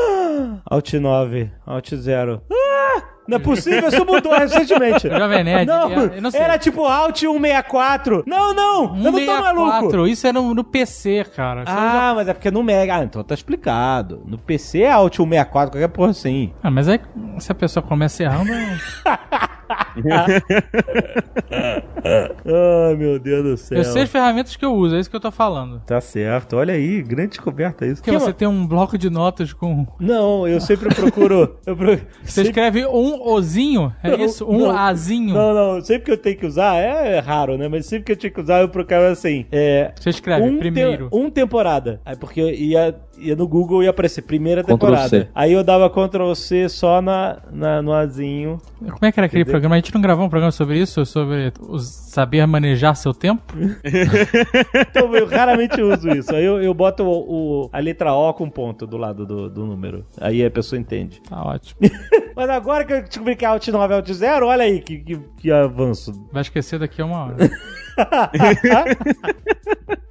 [0.71, 2.43] Alt 9, Alt 0.
[2.51, 3.03] Ah!
[3.29, 5.07] Não é possível, isso mudou recentemente.
[5.11, 6.41] Jovem Nerd, Não, eu- eu não sei.
[6.41, 8.25] era tipo Alt 164.
[8.27, 9.91] Não, não, eu não tô maluco.
[9.91, 11.63] 164, isso é no, no PC, cara.
[11.63, 12.97] Usa- Ah, mas é porque no Mega.
[12.97, 14.23] Ah, então tá explicado.
[14.27, 16.53] No PC é Alt 164, qualquer porra assim.
[16.63, 17.01] Ah, mas aí,
[17.39, 18.51] se a pessoa começa errando...
[22.45, 23.79] Ai, meu Deus do céu.
[23.79, 25.81] eu sei as ferramentas que eu uso, é isso que eu tô falando.
[25.87, 28.03] Tá certo, olha aí, grande descoberta isso.
[28.03, 29.87] Porque você tem um bloco de notas com...
[29.99, 31.57] Não, eu sempre procuro.
[31.67, 31.99] Eu pro...
[32.25, 34.47] Você escreve um ozinho, é Não, isso?
[34.49, 34.71] Um não.
[34.77, 35.35] azinho.
[35.35, 37.69] Não, não, sempre que eu tenho que usar, é raro, né?
[37.69, 39.47] Mas sempre que eu tinha que usar, eu procurava assim.
[39.53, 39.93] É.
[39.99, 41.09] Você escreve um primeiro.
[41.11, 42.01] te- um temporada.
[42.05, 45.29] Aí porque ia, ia no Google ia aparecer primeira temporada.
[45.35, 48.59] Aí eu dava Ctrl C só na, na, no azinho.
[48.79, 49.75] Como é que era aquele programa?
[49.75, 51.05] A gente não gravou um programa sobre isso?
[51.05, 53.43] Sobre os- saber manejar seu tempo?
[54.91, 56.35] Então eu raramente uso isso.
[56.35, 59.65] Aí eu, eu boto o, o- a letra O com ponto do lado do, do
[59.67, 60.05] número.
[60.21, 61.21] Aí a pessoa entende.
[61.29, 61.81] Tá ótimo.
[62.35, 64.99] Mas agora que eu descobri que é Alt 9 é Alt 0, olha aí que,
[64.99, 66.13] que, que avanço.
[66.33, 67.37] Vai esquecer daqui a uma hora.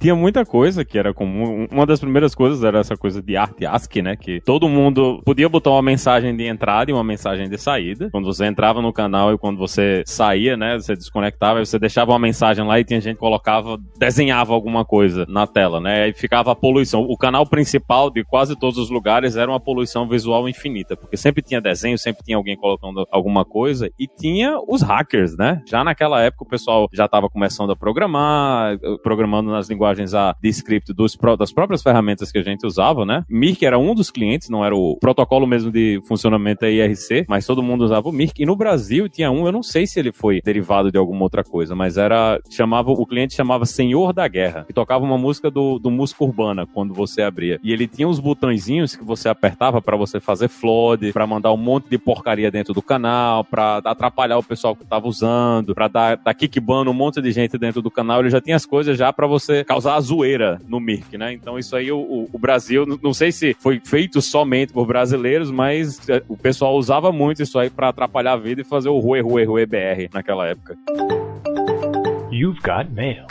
[0.00, 1.66] Tinha muita coisa que era comum.
[1.70, 4.16] Uma das primeiras coisas era essa coisa de arte ASCII, né?
[4.16, 8.08] Que todo mundo podia botar uma mensagem de entrada e uma mensagem de saída.
[8.10, 10.78] Quando você entrava no canal e quando você saía, né?
[10.78, 14.84] Você desconectava, aí você deixava uma mensagem lá e tinha gente que colocava, desenhava alguma
[14.84, 16.04] coisa na tela, né?
[16.04, 17.02] Aí ficava a poluição.
[17.02, 21.42] O canal principal de quase todos os lugares era uma poluição visual infinita, porque sempre
[21.42, 25.60] tinha desenho, sempre tinha alguém colocando alguma coisa e tinha os hackers, né?
[25.66, 30.34] Já naquela época o pessoal já estava começando a programar, eh, programando nas linguagens A
[30.40, 33.22] de script dos, das próprias ferramentas que a gente usava, né?
[33.28, 37.46] Mirk era um dos clientes, não era o protocolo mesmo de funcionamento da IRC, mas
[37.46, 38.42] todo mundo usava o Mirk.
[38.42, 41.44] E no Brasil tinha um, eu não sei se ele foi derivado de alguma outra
[41.44, 45.78] coisa, mas era chamava o cliente chamava Senhor da Guerra, que tocava uma música do,
[45.78, 47.60] do música urbana quando você abria.
[47.62, 51.58] E ele tinha uns botõezinhos que você apertava para você fazer flood, para mandar um
[51.58, 56.16] monte de porcaria dentro do canal, para atrapalhar o pessoal que tava usando, para dar,
[56.16, 58.20] dar kickban um monte de gente dentro do canal.
[58.20, 61.32] Ele já tinha as coisas já para você causar a zoeira no Mirk, né?
[61.32, 61.98] Então isso aí o,
[62.32, 66.74] o- Brasil, não- não sei se foi feito somente por brasileiros, mas é, o pessoal
[66.76, 70.08] usava muito isso aí para atrapalhar a vida e fazer o Rue Rue Rue BR
[70.12, 70.76] naquela época.
[72.30, 73.24] You've got mail.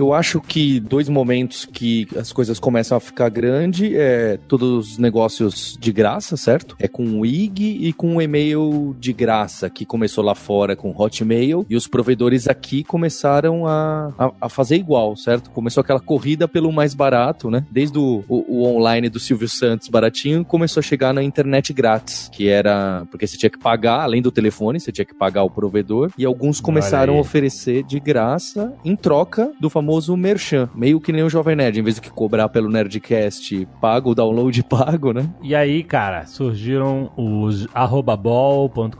[0.00, 4.98] Eu acho que dois momentos que as coisas começam a ficar grande é todos os
[4.98, 6.74] negócios de graça, certo?
[6.78, 10.90] É com o IG e com o e-mail de graça, que começou lá fora com
[10.90, 15.50] Hotmail, e os provedores aqui começaram a, a, a fazer igual, certo?
[15.50, 17.66] Começou aquela corrida pelo mais barato, né?
[17.70, 22.30] Desde o, o, o online do Silvio Santos baratinho, começou a chegar na internet grátis,
[22.32, 25.50] que era porque você tinha que pagar, além do telefone, você tinha que pagar o
[25.50, 31.12] provedor, e alguns começaram a oferecer de graça em troca do famoso merchan, meio que
[31.12, 35.12] nem o Jovem Nerd, em vez de que cobrar pelo Nerdcast pago, o download pago,
[35.12, 35.28] né?
[35.42, 38.90] E aí, cara, surgiram os arroba bol.com.br,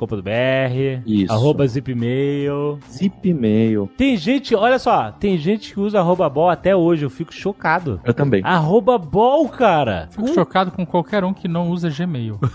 [1.07, 1.33] Isso.
[1.33, 2.79] arroba zipmail.
[2.90, 3.90] Zipmail.
[3.96, 8.00] Tem gente, olha só, tem gente que usa arroba bol até hoje, eu fico chocado.
[8.05, 8.42] Eu também.
[8.44, 10.09] Arroba bol, cara.
[10.11, 12.38] Fico chocado com qualquer um que não usa Gmail.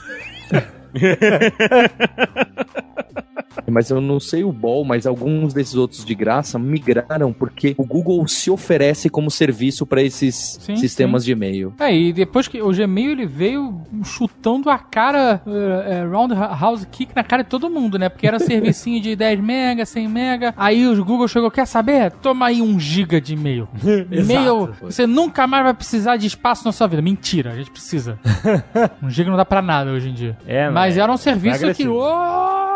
[3.70, 7.86] Mas eu não sei o Ball, mas alguns desses outros de graça migraram porque o
[7.86, 11.74] Google se oferece como serviço para esses Sim, sistemas de e-mail.
[11.80, 17.16] É, e depois que o Gmail ele veio chutando a cara, eh, eh, roundhouse kick
[17.16, 18.10] na cara de todo mundo, né?
[18.10, 20.54] Porque era servicinho de 10 mega, 100 mega.
[20.58, 22.12] Aí o Google chegou, quer saber?
[22.12, 23.68] Toma aí um giga de e-mail.
[24.12, 27.02] e-mail, você nunca mais vai precisar de espaço na sua vida.
[27.02, 28.20] Mentira, a gente precisa.
[29.02, 30.38] um giga não dá pra nada hoje em dia.
[30.46, 31.64] É, Mas é- era um serviço que...
[31.64, 31.96] agressivo.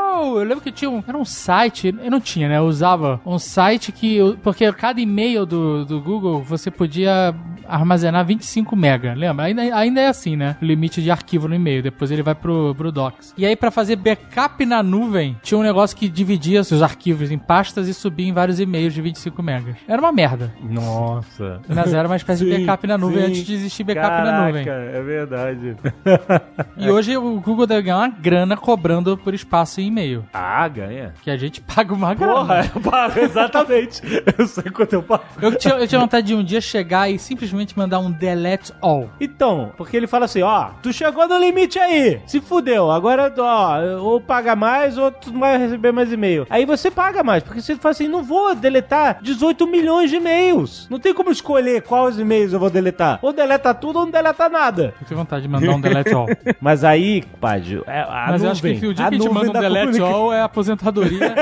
[0.09, 2.57] Eu lembro que tinha um, era um site, eu não tinha, né?
[2.57, 4.15] Eu usava um site que.
[4.15, 7.33] eu- Porque cada e-mail do, do Google você podia
[7.67, 9.45] armazenar 25 mega, lembra?
[9.45, 10.55] Ainda, ainda é assim, né?
[10.61, 13.33] O limite de arquivo no e-mail, depois ele vai pro, pro Docs.
[13.37, 17.37] E aí, pra fazer backup na nuvem, tinha um negócio que dividia seus arquivos em
[17.37, 19.75] pastas e subia em vários e-mails de 25 megas.
[19.87, 20.51] Era uma merda.
[20.61, 21.61] Nossa.
[21.67, 23.27] Mas era uma espécie de Sim, backup na nuvem sim.
[23.27, 24.65] antes de existir backup na Caraca, nuvem.
[24.67, 25.75] É verdade.
[26.77, 29.98] E hoje o Google deve ganhar uma grana cobrando por espaço em e-mail.
[30.33, 31.13] Ah, ganha.
[31.21, 32.33] Que a gente paga uma grana.
[32.33, 34.01] Porra, eu pago, exatamente.
[34.37, 35.23] Eu sei quanto eu pago.
[35.41, 39.09] Eu tinha, eu tinha vontade de um dia chegar e simplesmente mandar um delete all.
[39.19, 44.01] Então, porque ele fala assim, ó, tu chegou no limite aí, se fudeu, agora, ó,
[44.01, 46.45] ou paga mais ou tu não vai receber mais e-mail.
[46.49, 50.87] Aí você paga mais, porque você fala assim, não vou deletar 18 milhões de e-mails.
[50.89, 53.19] Não tem como escolher quais e-mails eu vou deletar.
[53.21, 54.93] Ou deleta tudo ou não deleta nada.
[54.99, 56.27] Eu tenho vontade de mandar um delete all.
[56.59, 59.19] Mas aí, padre, é, a Mas nuvem, eu acho que o dia a que a
[59.19, 61.33] gente manda um delete all é aposentadoria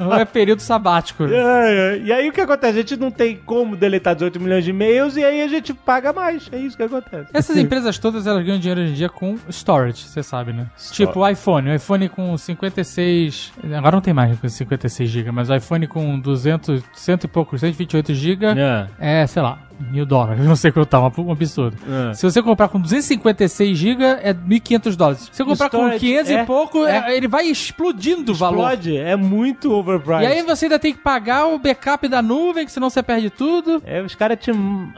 [0.00, 1.24] ou é período sabático.
[1.24, 1.98] É, é.
[1.98, 2.72] E aí o que acontece?
[2.78, 6.12] A gente não tem como deletar 18 milhões de e-mails e aí a gente paga
[6.12, 6.48] mais.
[6.52, 7.28] É isso que acontece.
[7.32, 10.66] Essas empresas todas, elas ganham dinheiro hoje em dia com storage, você sabe, né?
[10.92, 11.70] Tipo o iPhone.
[11.70, 13.52] O iPhone com 56...
[13.76, 17.60] Agora não tem mais com 56 GB, mas o iPhone com 200, cento e poucos,
[17.60, 18.86] 128 GB É.
[19.22, 20.42] é, sei lá, mil dólares.
[20.44, 21.76] Não sei quanto tá, um absurdo.
[22.10, 22.14] É.
[22.14, 25.20] Se você comprar com 256 GB, é 1.500 dólares.
[25.20, 27.10] Se você comprar com Storage, 500 é, e pouco, é.
[27.10, 28.70] é, ele vai explodindo o valor.
[28.70, 30.24] Explode, é muito overpriced.
[30.24, 33.30] E aí você ainda tem que pagar o backup da nuvem, que senão você perde
[33.30, 33.82] tudo.
[33.84, 34.50] É, os caras te.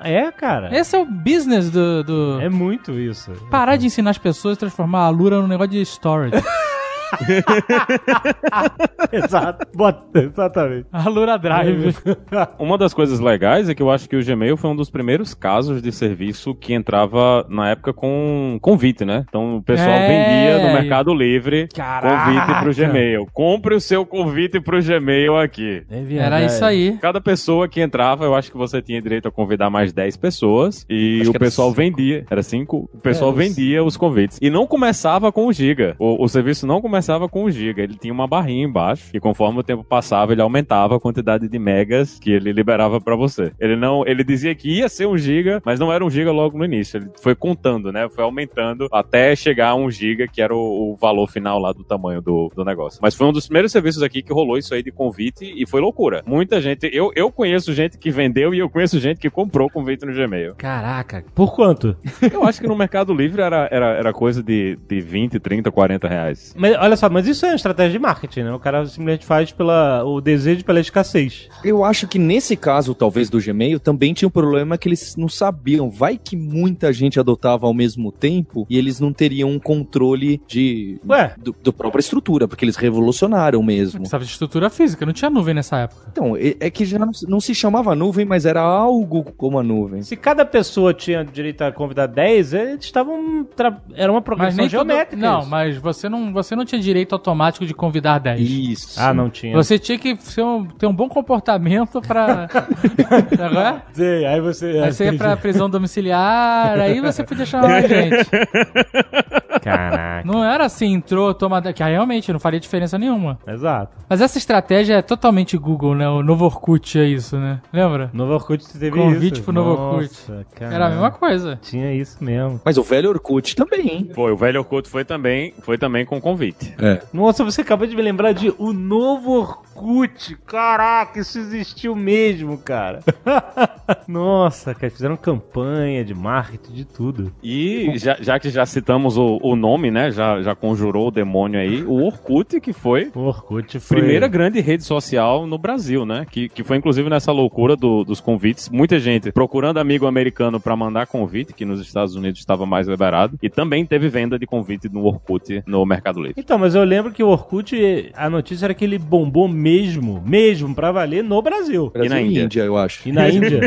[0.03, 0.77] É, cara.
[0.77, 2.05] Esse é o business do...
[2.05, 2.41] do...
[2.41, 3.33] É muito isso.
[3.51, 6.35] Parar de ensinar as pessoas a transformar a Lura num negócio de storage.
[9.13, 9.67] Exato.
[9.75, 10.87] Bota, exatamente.
[10.93, 11.95] a Lura Drive.
[12.59, 15.35] Uma das coisas legais é que eu acho que o Gmail foi um dos primeiros
[15.35, 19.25] casos de serviço que entrava na época com convite, né?
[19.29, 20.09] Então o pessoal É.
[20.09, 22.25] vendia no Mercado Livre Caraca.
[22.25, 23.27] convite pro Gmail.
[23.33, 25.83] Compre o seu convite pro Gmail aqui.
[26.19, 26.99] Era isso aí.
[27.01, 30.85] Cada pessoa que entrava, eu acho que você tinha direito a convidar mais 10 pessoas.
[30.89, 31.81] E Acho o pessoal cinco.
[31.81, 32.25] vendia.
[32.31, 32.91] Era 5?
[32.93, 34.39] O pessoal É, os- vendia os convites.
[34.41, 35.95] E não começava com o giga.
[35.99, 36.96] O, o serviço não começava
[37.29, 37.83] com o giga.
[37.83, 39.11] Ele tinha uma barrinha embaixo.
[39.15, 43.17] E conforme o tempo passava, ele aumentava a quantidade de megas que ele liberava pra
[43.17, 43.53] você.
[43.59, 44.07] Ele não.
[44.07, 46.99] Ele dizia que ia ser um giga, mas não era um giga logo no início.
[46.99, 48.09] Ele foi contando, né?
[48.09, 51.85] Foi aumentando até chegar a um giga, que era o, o valor final lá do
[51.85, 52.99] tamanho do, do negócio.
[53.03, 55.81] Mas foi um dos primeiros serviços aqui que rolou isso aí de convite e foi
[55.81, 56.23] loucura.
[56.27, 56.91] Muita gente.
[56.93, 60.55] Eu, eu conheço gente que vendeu e eu conheço gente que comprou convite no Gmail.
[60.57, 61.25] Caraca.
[61.35, 61.97] Por quanto?
[62.33, 66.09] Eu acho que no Mercado Livre era, era, era coisa de, de 20, 30, 40
[66.09, 66.55] reais.
[66.57, 68.53] Mas olha só, mas isso é uma estratégia de marketing, né?
[68.53, 71.49] O cara simplesmente faz pela, o desejo pela escassez.
[71.65, 75.29] Eu acho que nesse caso, talvez do Gmail, também tinha um problema que eles não
[75.29, 75.89] sabiam.
[75.91, 80.99] Vai que muita gente adotava ao mesmo tempo e eles não teriam um controle de
[81.09, 81.35] Ué.
[81.39, 84.01] do, do própria estrutura, porque eles revolucionaram mesmo.
[84.01, 86.03] Precisava de estrutura física, não tinha nuvem nessa época.
[86.11, 89.63] Então, é é que já não, não se chamava nuvem, mas era algo como a
[89.63, 90.03] nuvem.
[90.03, 93.45] Se cada pessoa tinha direito a convidar 10, eles estavam.
[93.45, 94.71] tra- Era uma progressão nem todo...
[94.71, 95.17] geométrica.
[95.17, 95.51] Não, isso.
[95.51, 98.41] mas você não, você não tinha direito automático de convidar 10.
[98.41, 99.01] Isso.
[99.01, 99.55] Ah, não tinha.
[99.57, 102.49] Você tinha que ser um- ter um bom comportamento pra.
[103.39, 103.83] Agora?
[103.93, 104.67] Sei, aí você.
[104.83, 108.27] Aí você ia pra prisão domiciliar, aí você podia chamar a gente.
[109.63, 110.23] Caraca.
[110.27, 111.61] Não era assim, entrou, toma.
[111.73, 113.39] Que aí realmente não faria diferença nenhuma.
[113.47, 113.97] Exato.
[114.09, 116.09] Mas essa estratégia é totalmente Google, né?
[116.09, 117.61] O novo Orkut é isso, né?
[117.73, 118.11] Lembra?
[118.13, 119.43] Novo Orkut teve Convite isso.
[119.43, 120.11] pro Novo Orkut.
[120.29, 121.59] Nossa, Era a mesma coisa.
[121.63, 122.61] Tinha isso mesmo.
[122.65, 124.11] Mas o velho Orkut também, hein?
[124.15, 126.66] Foi, o velho Orkut foi também, foi também com convite.
[126.79, 127.01] É.
[127.13, 130.37] Nossa, você acabou de me lembrar de o Novo Orkut.
[130.47, 133.01] Caraca, isso existiu mesmo, cara.
[134.09, 137.33] Nossa, cara, fizeram campanha de marketing, de tudo.
[137.43, 140.11] E já, já que já citamos o, o nome, né?
[140.11, 143.99] Já, já conjurou o demônio aí, o Orkut, que foi O Orkut foi...
[143.99, 146.27] primeira grande rede social no Brasil, né?
[146.31, 148.69] Que, que foi inclusive nessa loucura do- dos convites.
[148.69, 153.39] Muita gente procurando amigo americano pra mandar convite, que nos Estados Unidos estava mais liberado.
[153.43, 156.35] E também teve venda de convite no Orkut no Mercado Livre.
[156.39, 160.75] Então, mas eu lembro que o Orkut, a notícia era que ele bombou mesmo, mesmo,
[160.75, 161.91] pra valer no Brasil.
[161.91, 162.63] Brasil na Índia?
[162.65, 163.09] eu acho.
[163.09, 163.61] E na Índia?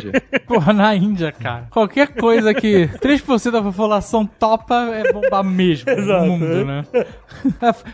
[0.47, 1.67] Porra, na Índia, cara.
[1.69, 6.25] Qualquer coisa que 3% da população topa é bombar mesmo Exato.
[6.25, 6.85] no mundo, né?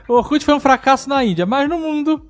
[0.07, 2.25] O Orkut foi um fracasso na Índia, mas no mundo.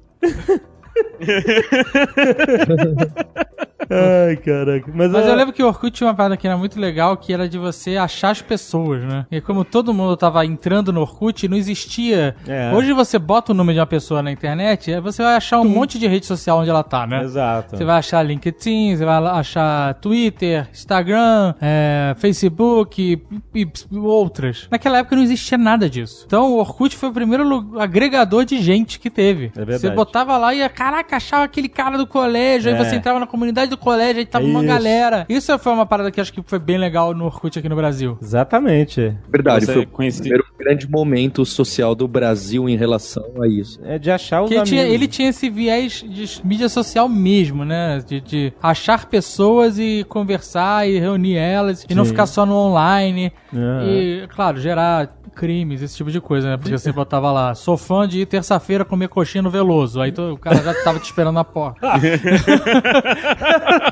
[3.89, 4.91] Ai, caraca.
[4.93, 7.15] Mas, Mas é- eu lembro que o Orkut tinha uma parada que era muito legal,
[7.17, 9.25] que era de você achar as pessoas, né?
[9.31, 12.35] E como todo mundo tava entrando no Orkut, não existia.
[12.47, 12.71] É.
[12.73, 15.99] Hoje você bota o nome de uma pessoa na internet, você vai achar um monte
[15.99, 17.23] de rede social onde ela tá, né?
[17.23, 17.77] Exato.
[17.77, 23.21] Você vai achar LinkedIn, você vai achar Twitter, Instagram, é, Facebook
[23.53, 24.67] e, e- outras.
[24.71, 26.23] Naquela época não existia nada disso.
[26.25, 29.51] Então o Orkut foi o primeiro agregador de gente que teve.
[29.55, 29.79] É verdade.
[29.81, 32.83] Você botava lá e ia, caraca, achava aquele cara do colégio, aí É.
[32.83, 34.67] você entrava na comunidade do colégio, aí tava uma Isso.
[34.67, 35.25] galera.
[35.27, 38.17] Isso foi uma parada que acho que foi bem legal no Orkut aqui no Brasil.
[38.21, 39.15] Exatamente.
[39.27, 43.79] Verdade, Você foi o conheci- primeiro grande momento social do Brasil em relação a isso.
[43.83, 44.69] É de achar os Porque ele amigos.
[44.69, 48.03] tinha, ele tinha esse viés de mídia social mesmo, né?
[48.05, 52.11] De, de achar pessoas e conversar e reunir elas e não Sim.
[52.11, 53.31] ficar só no online.
[53.53, 53.83] Ah.
[53.85, 56.55] E, claro, gerar crimes, esse tipo de coisa, né?
[56.57, 59.99] Porque você botava lá, sou fã de ir terça-feira comer coxinha no Veloso.
[59.99, 61.79] Aí o cara já tava te esperando na porta.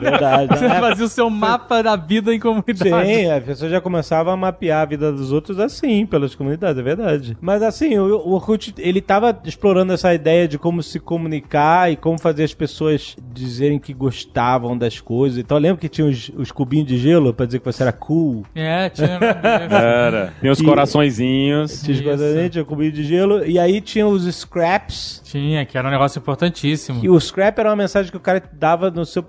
[0.02, 0.58] Verdade.
[0.60, 3.14] Você É, fazia o seu mapa da vida em comunidade.
[3.14, 6.84] Sim, a pessoa já começava a mapear a vida dos outros assim, pelas comunidades, é
[6.84, 7.38] verdade.
[7.42, 11.96] Mas assim, o, o Orkut, ele tava explorando essa ideia de como se comunicar e
[11.96, 15.38] como fazer as pessoas dizerem que gostavam das coisas.
[15.40, 18.44] Então lembra que tinha os, os cubinhos de gelo pra dizer que você era cool?
[18.56, 19.20] É, tinha.
[19.72, 20.34] Era.
[20.42, 21.82] Tem os E- coraçõezinhos.
[21.82, 23.46] Tinha, os guardanapos, tinha o cubinho de gelo.
[23.46, 25.22] E aí tinha os scraps.
[25.26, 26.73] Tinha, que era um negócio importantíssimo.
[27.02, 29.24] E o scrap era uma mensagem que o cara dava no seu,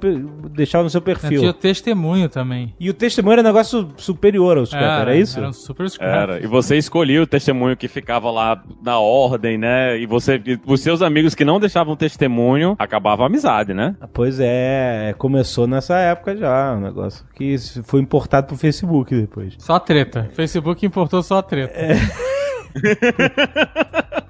[0.50, 1.38] deixava no seu perfil.
[1.40, 2.74] Tinha o testemunho também.
[2.78, 5.38] E o testemunho era um negócio superior ao scrap, era, isso?
[5.38, 6.10] Era um super scrap.
[6.30, 6.42] Era.
[6.42, 9.98] E você escolhia o testemunho que ficava lá na ordem, né?
[9.98, 13.94] E você, e os seus amigos que não deixavam testemunho, acabava a amizade, né?
[14.00, 19.54] Ah, Pois é, começou nessa época já, um negócio que foi importado pro Facebook depois.
[19.58, 20.30] Só treta.
[20.32, 21.74] Facebook importou só treta.
[21.74, 21.94] É.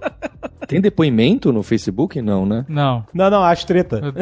[0.66, 2.22] Tem depoimento no Facebook?
[2.22, 2.64] Não, né?
[2.66, 3.04] Não.
[3.12, 4.00] Não, não, as treta.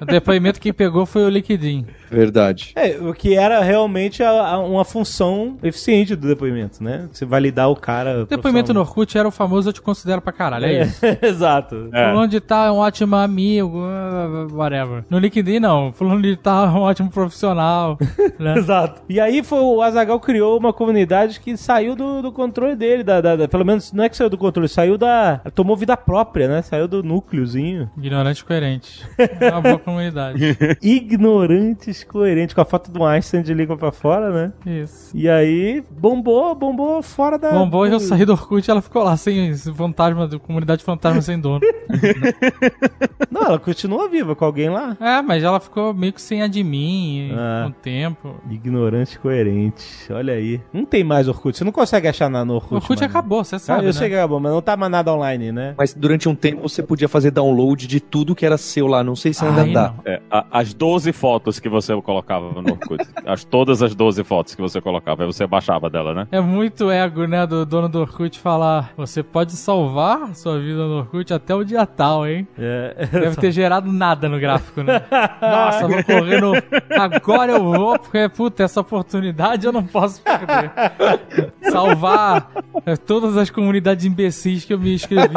[0.00, 1.86] O depoimento que pegou foi o LinkedIn.
[2.10, 2.72] Verdade.
[2.74, 7.06] É, o que era realmente a- a- uma função eficiente do depoimento, né?
[7.12, 8.22] Você validar o cara.
[8.22, 11.00] O depoimento no Orkut era o famoso eu te considero pra caralho, é, isso.
[11.22, 11.88] Exato.
[11.92, 12.08] É.
[12.10, 15.04] Fulano de tal é um ótimo amigo, ah, whatever.
[15.10, 15.92] No LinkedIn, não.
[15.92, 17.98] Fulano de tal é um ótimo profissional.
[18.38, 18.54] né?
[18.56, 19.02] Exato.
[19.08, 23.20] E aí foi, o Azagal criou uma comunidade que saiu do, do controle dele, da,
[23.20, 25.40] da- da- pelo menos não é que saiu do controle, saiu da.
[25.54, 26.62] tomou vida própria, né?
[26.62, 27.90] Saiu do núcleozinho.
[27.96, 29.06] Ignorante coerente.
[29.18, 30.56] É uma boa comunidade.
[30.82, 34.52] Ignorantes coerentes, com a foto do Einstein de língua pra fora, né?
[34.82, 35.10] Isso.
[35.16, 37.50] E aí bombou, bombou fora da.
[37.52, 41.20] Bombou e eu saí do Orkut e ela ficou lá sem esse fantasma, comunidade fantasma
[41.22, 41.60] sem dono.
[43.30, 44.96] Não, ela continua viva com alguém lá.
[45.00, 47.62] É, mas ela ficou meio que sem admin Ah.
[47.64, 48.34] com o tempo.
[48.50, 49.84] Ignorante coerente.
[50.12, 50.60] Olha aí.
[50.72, 51.56] Não tem mais Orkut.
[51.56, 52.72] Você não consegue achar na, no Orkut.
[52.74, 53.92] O Orkut acabou, você Ah, sabe, eu né?
[53.92, 55.74] sei que acabou, mas não tá mais nada online, né?
[55.76, 59.02] Mas durante um tempo você podia fazer download de tudo que era seu lá.
[59.04, 59.94] Não sei se ainda Aí dá.
[60.04, 63.04] É, a- as 12 fotos que você colocava no Orkut.
[63.26, 65.22] as, todas as 12 fotos que você colocava.
[65.22, 66.28] Aí você baixava dela, né?
[66.32, 70.98] É muito ego, né, do dono do Orkut falar você pode salvar sua vida no
[70.98, 72.46] Orkut até o dia tal, hein?
[72.58, 73.08] É.
[73.12, 75.02] Deve ter gerado nada no gráfico, né?
[75.40, 76.52] Nossa, vou correr no...
[76.98, 80.70] Agora eu vou, porque, puta, essa oportunidade eu não posso perder.
[81.90, 82.50] Salvar
[82.86, 85.34] é, todas as comunidades imbecis que eu me inscrevi.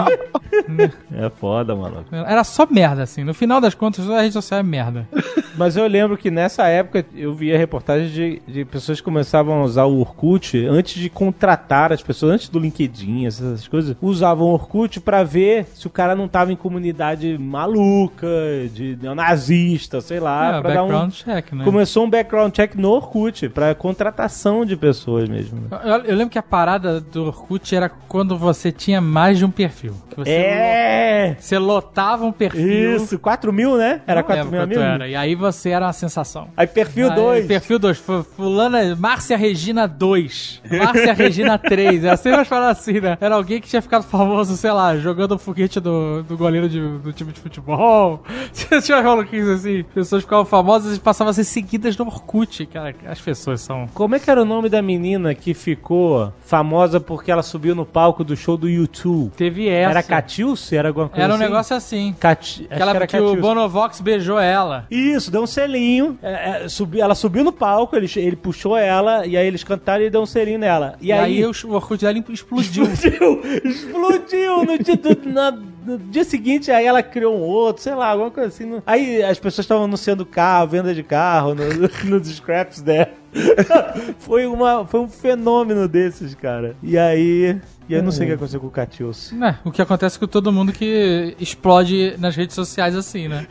[1.11, 2.05] É foda, mano.
[2.11, 3.23] Era só merda, assim.
[3.23, 5.07] No final das contas, toda a rede social é merda.
[5.55, 9.63] Mas eu lembro que nessa época eu via reportagens de, de pessoas que começavam a
[9.63, 14.53] usar o Orkut antes de contratar as pessoas, antes do LinkedIn, essas coisas, usavam o
[14.53, 18.27] Orkut pra ver se o cara não tava em comunidade maluca,
[18.73, 20.87] de neonazista, sei lá, é, pra dar um.
[20.87, 21.63] background check, né?
[21.63, 25.67] Começou um background check no Orkut, pra contratação de pessoas mesmo.
[25.83, 29.51] Eu, eu lembro que a parada do Orkut era quando você tinha mais de um
[29.51, 29.93] perfil.
[30.09, 31.35] Que você, É!
[31.39, 32.95] você lotava um perfil.
[32.95, 34.01] Isso, 4 mil, né?
[34.07, 34.83] Era Não 4 lembro mil amigos?
[34.83, 35.07] era.
[35.07, 36.47] E aí você era uma sensação.
[36.57, 37.45] Aí perfil Aí, 2.
[37.45, 38.03] Perfil 2.
[38.35, 40.61] Fulana, Márcia Regina 2.
[40.71, 42.03] Márcia Regina 3.
[42.03, 43.17] Era sempre paradas assim, né?
[43.21, 46.97] Era alguém que tinha ficado famoso, sei lá, jogando o foguete do, do goleiro de-
[46.99, 48.23] do time de futebol.
[48.83, 49.83] Tinha umas maluquices assim.
[49.93, 52.65] Pessoas ficavam famosas e passavam a ser seguidas no Orkut.
[52.67, 53.87] Cara, as pessoas são...
[53.93, 57.85] Como é que era o nome da menina que ficou famosa porque ela subiu no
[57.85, 59.31] palco do show do YouTube?
[59.35, 59.89] Teve essa.
[59.91, 60.75] Era Catilce?
[60.75, 61.43] Era alguma coisa Era um assim?
[61.43, 62.15] negócio assim.
[62.19, 62.67] Cati...
[62.69, 63.35] Aquela que era que o.
[63.35, 64.85] Bonovox beijou ela.
[64.89, 66.17] Isso, deu um selinho.
[66.21, 70.03] é, é, subi- ela subiu no palco, ele, ele puxou ela, e aí eles cantaram
[70.03, 70.95] e deu um selinho nela.
[71.01, 71.45] E, E, aí, aí.
[71.45, 72.83] o Orkut dela explodiu.
[72.85, 73.41] Explodiu!
[73.63, 74.57] Explodiu!
[74.65, 78.81] No na- no dia seguinte, aí ela criou um outro, sei lá, alguma coisa assim.
[78.85, 83.09] Aí as pessoas estavam anunciando carro, venda de carro, no, no- nos scraps dela.
[84.19, 86.75] foi, uma, foi um fenômeno desses, cara.
[86.83, 87.59] E aí.
[87.89, 89.33] E eu não sei o que aconteceu com o Catius.
[89.33, 93.45] É, o que acontece com todo mundo que explode nas redes sociais assim, né?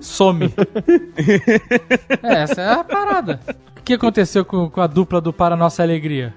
[0.00, 0.52] Some.
[2.22, 3.40] é, essa é a parada.
[3.78, 6.34] O que aconteceu com, com a dupla do Para Nossa Alegria?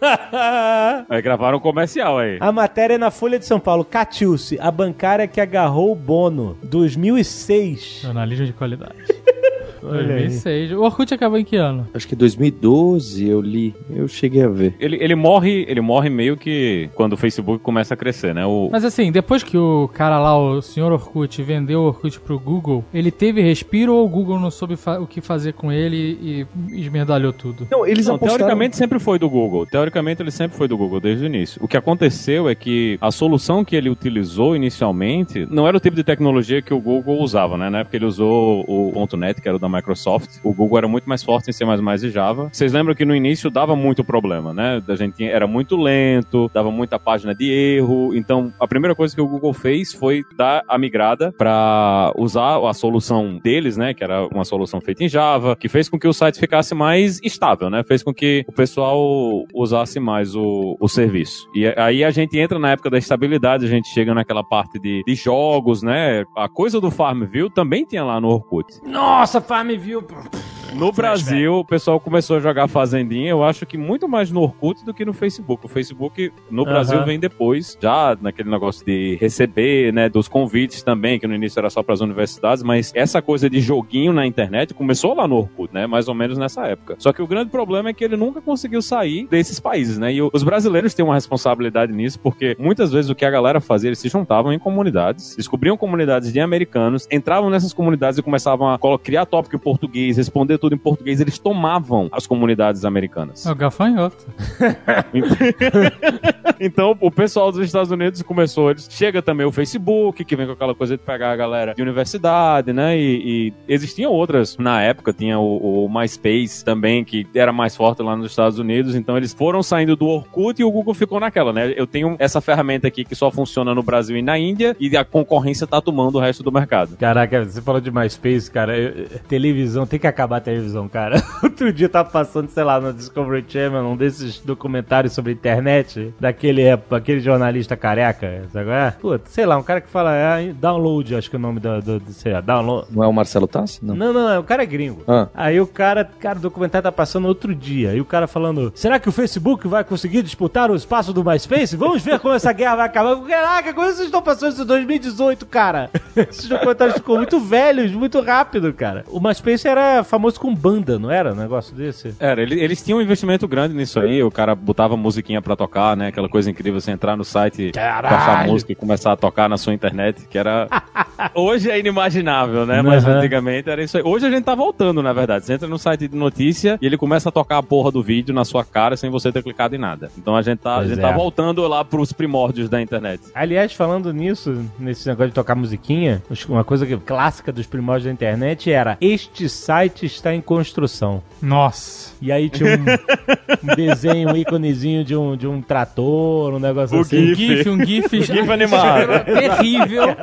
[1.08, 2.38] Aí gravaram um comercial aí.
[2.40, 3.84] A matéria é na Folha de São Paulo.
[3.84, 6.56] Catius, a bancária que agarrou o Bono.
[6.62, 8.00] 2006.
[8.02, 8.96] Jornalismo de qualidade.
[9.82, 10.26] Olha aí.
[10.26, 10.72] 2006.
[10.72, 11.86] O Orkut acabou em que ano?
[11.94, 14.74] Acho que 2012 eu li, eu cheguei a ver.
[14.78, 18.44] Ele, ele morre, ele morre meio que quando o Facebook começa a crescer, né?
[18.46, 22.38] O, Mas assim, depois que o cara lá, o senhor Orkut, vendeu o Orkut pro
[22.38, 26.80] Google, ele teve respiro ou o Google não soube o que fazer com ele e
[26.80, 27.66] esmerdalhou tudo?
[27.70, 28.38] Não, eles Não, apostaram...
[28.38, 29.66] teoricamente sempre foi do Google.
[29.66, 31.62] Teoricamente ele sempre foi do Google desde o início.
[31.62, 35.96] O que aconteceu é que a solução que ele utilizou inicialmente não era o tipo
[35.96, 37.68] de tecnologia que o Google usava, né?
[37.70, 40.38] Na época ele usou o .NET, que era o da Microsoft.
[40.42, 42.48] O Google era muito mais forte em C++ e Java.
[42.52, 44.82] Vocês lembram que no início dava muito problema, né?
[44.88, 48.14] A gente era muito lento, dava muita página de erro.
[48.14, 52.72] Então, a primeira coisa que o Google fez foi dar a migrada para usar a
[52.72, 53.92] solução deles, né?
[53.92, 57.20] Que era uma solução feita em Java, que fez com que o site ficasse mais
[57.22, 57.82] estável, né?
[57.82, 61.48] Fez com que o pessoal usasse mais o, o serviço.
[61.54, 65.02] E aí a gente entra na época da estabilidade, a gente chega naquela parte de,
[65.06, 66.24] de jogos, né?
[66.36, 68.66] A coisa do Farmville também tinha lá no Orkut.
[68.84, 70.45] Nossa, Farmville.
[70.74, 74.84] No Brasil, o pessoal começou a jogar Fazendinha, eu acho que muito mais no Orkut
[74.84, 75.64] do que no Facebook.
[75.64, 76.64] O Facebook no.
[76.66, 81.58] Brasil vem depois, já naquele negócio de receber, né, dos convites também, que no início
[81.58, 85.36] era só para as universidades, mas essa coisa de joguinho na internet começou lá no
[85.36, 86.96] Orkut, né, mais ou menos nessa época.
[86.98, 90.20] Só que o grande problema é que ele nunca conseguiu sair desses países, né, e
[90.20, 94.00] os brasileiros têm uma responsabilidade nisso, porque muitas vezes o que a galera fazia, eles
[94.00, 99.24] se juntavam em comunidades, descobriam comunidades de americanos, entravam nessas comunidades e começavam a criar
[99.24, 103.44] tópico em português, responder tudo em português, eles tomavam as comunidades americanas.
[103.46, 104.26] É o gafanhoto.
[106.58, 110.52] Então, o pessoal dos Estados Unidos começou, eles chega também o Facebook, que vem com
[110.52, 112.98] aquela coisa de pegar a galera de universidade, né?
[112.98, 118.02] E, e existiam outras na época, tinha o, o MySpace também, que era mais forte
[118.02, 118.94] lá nos Estados Unidos.
[118.94, 121.74] Então, eles foram saindo do Orkut e o Google ficou naquela, né?
[121.76, 125.04] Eu tenho essa ferramenta aqui que só funciona no Brasil e na Índia, e a
[125.04, 126.96] concorrência tá tomando o resto do mercado.
[126.96, 128.76] Caraca, você falou de MySpace, cara.
[128.78, 131.22] eu- televisão, tem que acabar televisão, cara.
[131.42, 136.62] Outro dia tava passando, sei lá, no Discovery Channel, um desses documentários sobre internet, daquele,
[136.62, 138.90] é, aquele jornalista careca, sabe qual é?
[138.92, 141.82] Puta, sei lá, um cara que fala, é, download, acho que é o nome do,
[141.82, 142.86] do, do sei lá, download.
[142.90, 143.84] Não é o Marcelo Tassi?
[143.84, 143.96] Não.
[143.96, 145.02] Não, não, não, o cara é gringo.
[145.08, 145.28] Ah.
[145.34, 147.94] Aí o cara, cara, o documentário tá passando outro dia.
[147.94, 151.76] E o cara falando: será que o Facebook vai conseguir disputar o espaço do MySpace?
[151.76, 153.16] Vamos ver como essa guerra vai acabar.
[153.26, 155.90] Caraca, como vocês estão passando isso em 2018, cara?
[156.16, 159.04] Esses documentários ficam muito velhos, muito rápido, cara.
[159.08, 161.32] O MySpace era famoso com banda, não era?
[161.32, 162.14] Um negócio desse?
[162.18, 165.96] Era, ele- eles tinham um investimento grande nisso aí, o cara botava musiquinha pra tocar,
[165.96, 166.08] né?
[166.08, 168.14] Aquela coisa incrível, você entrar no site, Caralho.
[168.16, 170.68] baixar música e começar a tocar na sua internet, que era...
[171.34, 172.82] Hoje é inimaginável, né?
[172.82, 173.18] Mas Aham.
[173.18, 174.02] antigamente era isso aí.
[174.04, 175.44] Hoje a gente tá voltando, na verdade.
[175.46, 178.34] Você entra no site de notícia e ele começa a tocar a porra do vídeo
[178.34, 180.10] na sua cara sem você ter clicado em nada.
[180.18, 181.02] Então a gente tá, a gente é.
[181.02, 183.22] tá voltando lá pros primórdios da internet.
[183.34, 188.12] Aliás, falando nisso, nesse negócio de tocar musiquinha, uma coisa que- clássica dos primórdios da
[188.12, 191.22] internet era este site está em construção.
[191.40, 192.14] Nossa.
[192.20, 196.96] E aí tinha um, um desenho, um íconezinho de um, de um trator, um negócio
[196.96, 197.32] O assim.
[197.32, 199.24] Um GIF, um GIF, GIF animado.
[199.24, 200.16] terrível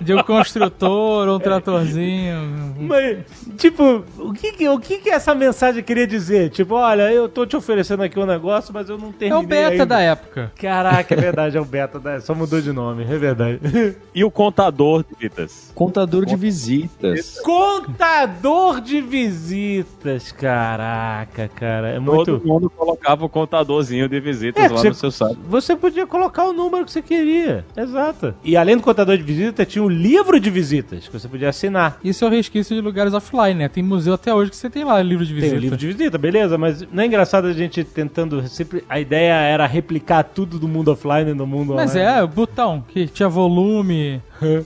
[0.00, 2.74] de um construtor, um tratorzinho.
[2.78, 3.18] Mas,
[3.58, 6.50] tipo, o que que, o que que essa mensagem queria dizer?
[6.50, 9.46] Tipo, olha, eu tô te oferecendo aqui um negócio, mas eu não É terminei o
[9.46, 9.86] beta ainda.
[9.86, 10.52] da época.
[10.60, 12.20] Caraca, é verdade, é o beta da...
[12.20, 13.60] Só mudou de nome, é verdade.
[14.14, 15.72] E o contador de vidas.
[15.74, 17.38] Contador de visitas.
[17.40, 19.41] Contador de visitas,
[20.38, 22.38] caraca, cara, é muito...
[22.38, 25.38] Todo mundo colocava o contadorzinho de visitas É, lá você- no seu site.
[25.48, 27.64] Você podia colocar o número que você queria.
[27.76, 28.34] Exato.
[28.44, 31.98] E além do contador de visitas, tinha um livro de visitas que você podia assinar.
[32.02, 33.68] Isso é o resquício de lugares offline, né?
[33.68, 35.56] Tem museu até hoje que você tem lá livro de Tem visita.
[35.56, 38.84] o livro de visita, beleza, mas não é engraçado a gente tentando sempre.
[38.88, 42.18] A ideia era replicar tudo do mundo offline no mundo Mas online.
[42.18, 44.20] é, o botão, que tinha volume.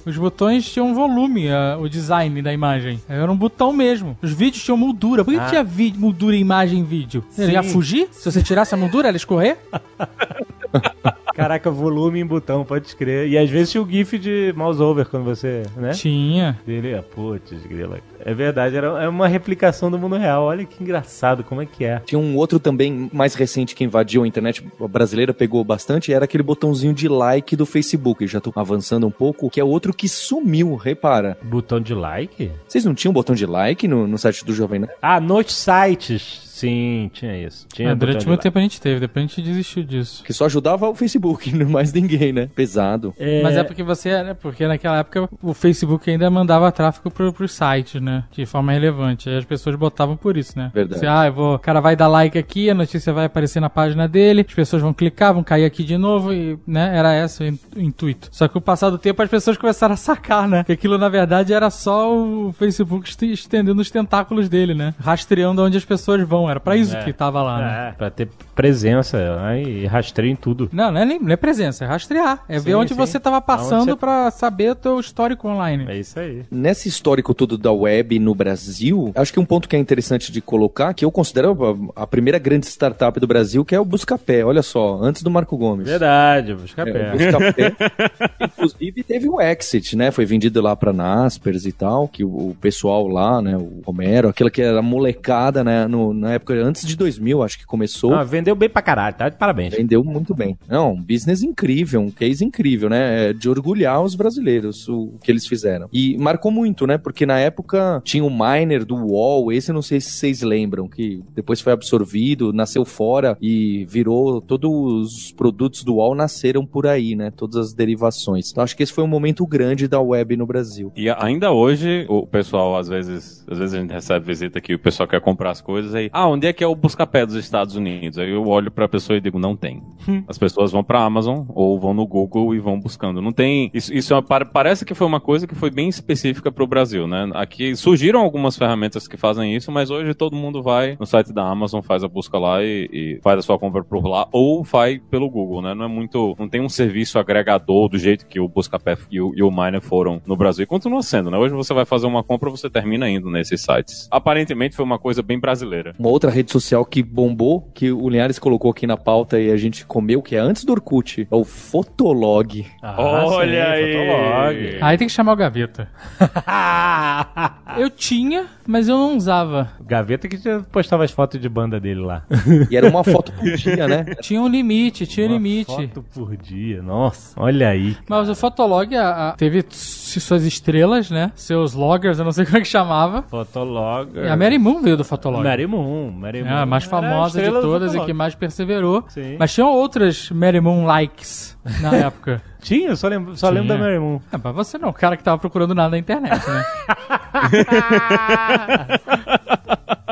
[0.04, 3.00] Os botões tinham volume, a- o design da imagem.
[3.08, 4.16] Era um botão mesmo.
[4.22, 5.24] Os vídeos tinham moldura.
[5.24, 5.46] Por que, Ah.
[5.46, 5.66] tinha
[5.98, 7.24] moldura em imagem e vídeo?
[7.36, 7.52] Ele Sim.
[7.52, 8.08] ia fugir?
[8.12, 9.56] Se você tirasse a moldura, ela ia escorrer?
[11.34, 13.28] Caraca, volume em botão, pode crer.
[13.28, 15.90] E às vezes tinha o GIF de mouse over quando você, né?
[15.90, 16.58] Tinha.
[16.66, 17.98] Ele, putz, grila.
[18.24, 20.44] É verdade, era é uma replicação do mundo real.
[20.44, 22.00] Olha que engraçado, como é que é.
[22.00, 26.24] Tinha um outro também mais recente que invadiu a internet a brasileira, pegou bastante, era
[26.24, 28.26] aquele botãozinho de like do Facebook.
[28.26, 31.36] Já tô avançando um pouco, que é outro que sumiu, repara.
[31.42, 32.50] Botão de like?
[32.66, 34.94] Vocês não tinham botão de like no, no site do Jovem Nerd?
[35.00, 36.46] Ah, nos sites.
[36.56, 37.66] Sim, tinha isso.
[37.70, 40.24] Tinha botão durante muito tempo a gente teve, depois a gente desistiu disso.
[40.24, 42.48] Que só ajudava o Facebook, não mais ninguém, né?
[42.54, 43.14] Pesado.
[43.18, 44.32] É, Mas é porque você, né?
[44.32, 48.05] Porque naquela época o Facebook ainda mandava tráfego pro, pros sites, né?
[48.30, 49.28] De forma relevante.
[49.28, 50.70] Aí as pessoas botavam por isso, né?
[50.74, 51.00] Verdade.
[51.00, 53.68] Você, ah, eu vou, o cara vai dar like aqui, a notícia vai aparecer na
[53.70, 56.96] página dele, as pessoas vão clicar, vão cair aqui de novo e, né?
[56.96, 58.28] Era esse o in- o intuito.
[58.32, 60.64] Só que com o passar do tempo as pessoas começaram a sacar, né?
[60.64, 64.94] Que aquilo na verdade era só o Facebook est- estendendo os tentáculos dele, né?
[64.98, 66.48] Rastreando onde as pessoas vão.
[66.50, 67.02] Era pra isso É.
[67.02, 67.88] que tava lá, né?
[67.88, 70.68] É, pra ter presença né, e rastreio em tudo.
[70.72, 72.42] Não, não é, nem, não é presença, é rastrear.
[72.48, 72.96] É ver Sim, onde sim.
[72.96, 75.84] você tava passando você- pra saber o teu histórico online.
[75.88, 76.42] É isso aí.
[76.50, 80.40] Nesse histórico todo da web no Brasil, acho que um ponto que é interessante de
[80.40, 84.42] colocar, que eu considero a, primeira grande startup do Brasil, que é o Buscapé.
[84.44, 85.86] Olha só, antes do Marco Gomes.
[85.86, 87.08] Verdade, busca É, pé.
[87.08, 87.72] o Buscapé,
[88.40, 90.10] inclusive teve o exit, né?
[90.10, 94.28] Foi vendido lá pra Naspers e tal, que o, o pessoal lá, né, o Romero,
[94.28, 98.14] aquela que era molecada, né, no- na época antes de 2000, acho que começou.
[98.14, 99.28] Ah, vendeu bem pra caralho, tá?
[99.28, 99.74] De Parabéns.
[99.74, 100.56] Vendeu muito bem.
[100.68, 103.30] Não, um business incrível, um case incrível, né?
[103.30, 105.88] É De orgulhar os brasileiros, o, o que eles fizeram.
[105.92, 106.96] E marcou muito, né?
[106.96, 110.88] Porque na época tinha o miner do UOL, esse eu não sei se vocês lembram,
[110.88, 114.40] que depois foi absorvido, nasceu fora e virou.
[114.40, 117.32] Todos os produtos do UOL nasceram por aí, né?
[117.34, 118.50] Todas as derivações.
[118.50, 120.92] Então acho que esse foi um momento grande da web no Brasil.
[120.94, 124.78] E ainda hoje, o pessoal, às vezes, às vezes a gente recebe visita aqui, o
[124.78, 126.10] pessoal quer comprar as coisas aí.
[126.12, 128.18] Ah, onde é que é o buscapé dos Estados Unidos?
[128.18, 129.82] Aí eu olho pra pessoa e digo, não tem.
[130.28, 133.20] As pessoas vão pra Amazon ou vão no Google e vão buscando.
[133.20, 133.70] Não tem.
[133.74, 136.66] Isso, isso é uma- pare- parece que foi uma coisa que foi bem específica pro
[136.66, 137.28] Brasil, né?
[137.34, 141.42] Aqui surgiram algumas ferramentas que fazem isso, mas hoje todo mundo vai no site da
[141.48, 145.00] Amazon, faz a busca lá e, e faz a sua compra por lá, ou faz
[145.10, 145.74] pelo Google, né?
[145.74, 146.34] Não é muito.
[146.38, 149.80] Não tem um serviço agregador do jeito que o Buscapé e o, e o Miner
[149.80, 150.62] foram no Brasil.
[150.62, 151.38] E continua sendo, né?
[151.38, 154.08] Hoje você vai fazer uma compra, você termina indo nesses sites.
[154.10, 155.94] Aparentemente foi uma coisa bem brasileira.
[155.98, 159.56] Uma outra rede social que bombou, que o Linhares colocou aqui na pauta e a
[159.56, 162.66] gente comeu, que é antes do Orkut, é o Fotolog.
[162.82, 162.96] Ah,
[163.26, 163.92] Olha aí.
[163.92, 164.78] Fotolog.
[164.82, 165.88] Aí tem que chamar o Gaveta.
[167.76, 169.70] Eu tinha, mas eu não usava.
[169.84, 170.38] Gaveta que
[170.72, 172.22] postava as fotos de banda dele lá.
[172.70, 174.04] E era uma foto por dia, né?
[174.22, 175.66] Tinha um limite, tinha Uma limite.
[175.70, 177.96] Foto por dia, nossa, olha aí.
[178.08, 181.32] Mas o Fotolog a- a- teve suas estrelas, né?
[181.34, 183.22] Seus loggers, eu não sei como é que chamava.
[183.22, 184.10] Fotolog.
[184.16, 185.42] E a Mary Moon veio do Fotolog.
[185.44, 186.50] Mary Moon, Mary Moon.
[186.50, 189.04] É, a mais famosa de todas e que mais perseverou.
[189.08, 189.36] Sim.
[189.38, 192.42] Mas tinham outras Mary Moon likes na época.
[192.66, 193.78] Tinha, eu só lembro, só lembro da.
[193.78, 194.20] Mary Moon.
[194.32, 196.64] É, mas você não, o cara que tava procurando nada na internet, né?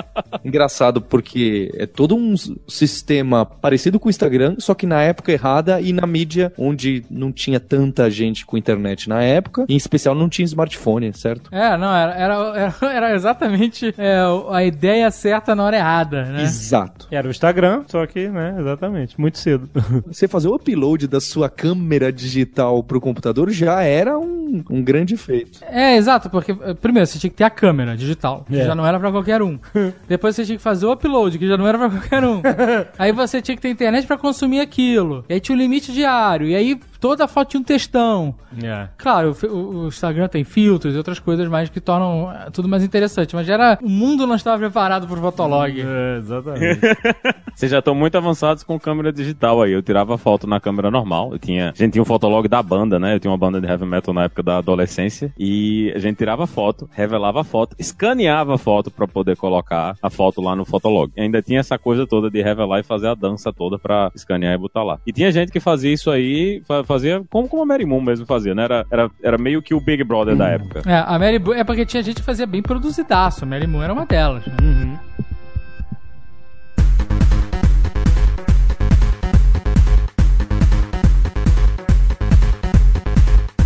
[0.44, 2.34] Engraçado porque é todo um
[2.68, 7.32] sistema parecido com o Instagram, só que na época errada e na mídia onde não
[7.32, 11.48] tinha tanta gente com internet na época, e em especial não tinha smartphone, certo?
[11.50, 14.18] É, não, era, era, era, era exatamente é,
[14.50, 16.42] a ideia certa na hora errada, né?
[16.42, 17.08] Exato.
[17.10, 19.68] Era o Instagram, só que, né, exatamente, muito cedo.
[20.06, 25.16] Você fazer o upload da sua câmera digital pro computador já era um, um grande
[25.16, 25.60] feito.
[25.62, 28.64] É, exato, porque eh, primeiro você tinha que ter a câmera digital, que É.
[28.64, 29.58] já não era pra qualquer um.
[30.08, 32.40] Depois você tinha que fazer o upload, que já não era pra qualquer um.
[32.98, 35.24] aí você tinha que ter internet pra consumir aquilo.
[35.28, 36.46] E aí tinha o limite diário.
[36.46, 38.34] E aí toda a foto tinha um textão.
[38.62, 38.88] É.
[38.96, 42.66] Claro, o, o- o Instagram tem filtros e outras coisas mais que tornam eh, tudo
[42.66, 45.78] mais interessante, mas era o mundo não estava preparado pro Fotolog.
[45.78, 46.80] É, exatamente.
[47.54, 49.72] Vocês já estão muito avançados com câmera digital aí.
[49.72, 51.32] Eu tirava foto na câmera normal.
[51.32, 53.14] Eu tinha, a gente tinha um fotolog da banda, né?
[53.14, 55.30] Eu tinha uma banda de heavy metal na época da adolescência.
[55.38, 60.10] E a gente tirava foto, revelava a foto, escaneava a foto pra poder colocar a
[60.10, 61.12] foto lá no fotolog.
[61.16, 64.54] E ainda tinha essa coisa toda de revelar e fazer a dança toda pra escanear
[64.54, 64.98] e botar lá.
[65.06, 68.24] E tinha gente que fazia isso aí, fa- fazia como, como a Mary Moon mesmo
[68.24, 68.64] fazia, né?
[68.64, 70.82] Era, era, era meio que o Big Brother da época.
[70.86, 73.44] É, a Mary Bo- é porque tinha gente que fazia bem produzidaço.
[73.44, 74.46] A Mary Moon era uma delas.
[74.46, 74.54] né?
[74.62, 74.96] Uhum.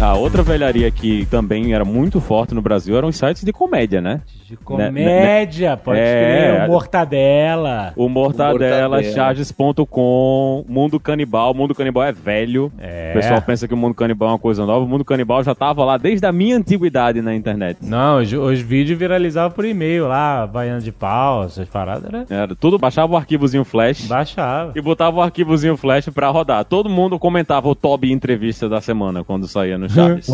[0.01, 4.01] A outra velharia que também era muito forte no Brasil eram os sites de comédia,
[4.01, 4.21] né?
[4.49, 6.55] De comédia, pode É.
[6.57, 6.65] crer.
[6.65, 7.93] O Mortadela.
[7.95, 9.03] O Mortadela, Mortadela.
[9.03, 11.51] Charges.com, Mundo Canibal.
[11.51, 12.73] O Mundo Canibal é velho.
[12.79, 13.11] É.
[13.11, 14.83] O pessoal pensa que o Mundo Canibal é uma coisa nova.
[14.87, 17.79] O Mundo Canibal já tava lá desde a minha antiguidade na internet.
[17.83, 22.27] Não, os, os vídeos viralizavam por e-mail lá, baiano de pau, essas paradas, era...
[22.31, 24.73] Era tudo, baixava o arquivozinho flash Baixava.
[24.75, 26.65] e botava o arquivozinho flash pra rodar.
[26.65, 30.29] Todo mundo comentava o Toby entrevista da semana quando saía no Charges.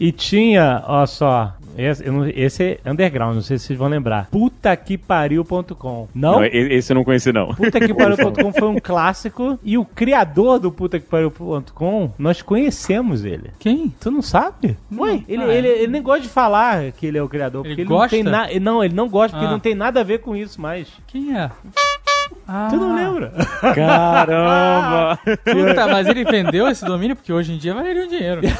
[0.00, 3.88] E tinha, ó só, esse, eu não- esse é underground, não sei se vocês vão
[3.88, 4.28] lembrar.
[4.30, 6.08] Puta que pariu.com.
[6.14, 6.32] Não?
[6.32, 7.48] Não, esse eu não conheci, não.
[7.54, 13.24] Puta que pariu.com foi um clássico e o criador do puta que pariu.com, nós conhecemos
[13.24, 13.50] ele.
[13.58, 13.94] Quem?
[14.00, 14.76] Tu não sabe?
[14.96, 15.58] Ué, ele, Ah, é.
[15.58, 18.16] ele, ele nem gosta de falar que ele é o criador, Ele porque ele gosta?
[18.16, 18.60] não tem nada.
[18.60, 19.52] Não, ele não gosta porque Ah.
[19.52, 20.88] não tem nada a ver com isso mais.
[21.06, 21.50] Quem é?
[22.46, 23.32] Ah, Tu não lembra?
[23.74, 25.18] Caramba!
[25.44, 28.40] Puta, mas ele vendeu esse domínio porque hoje em dia valeria um dinheiro.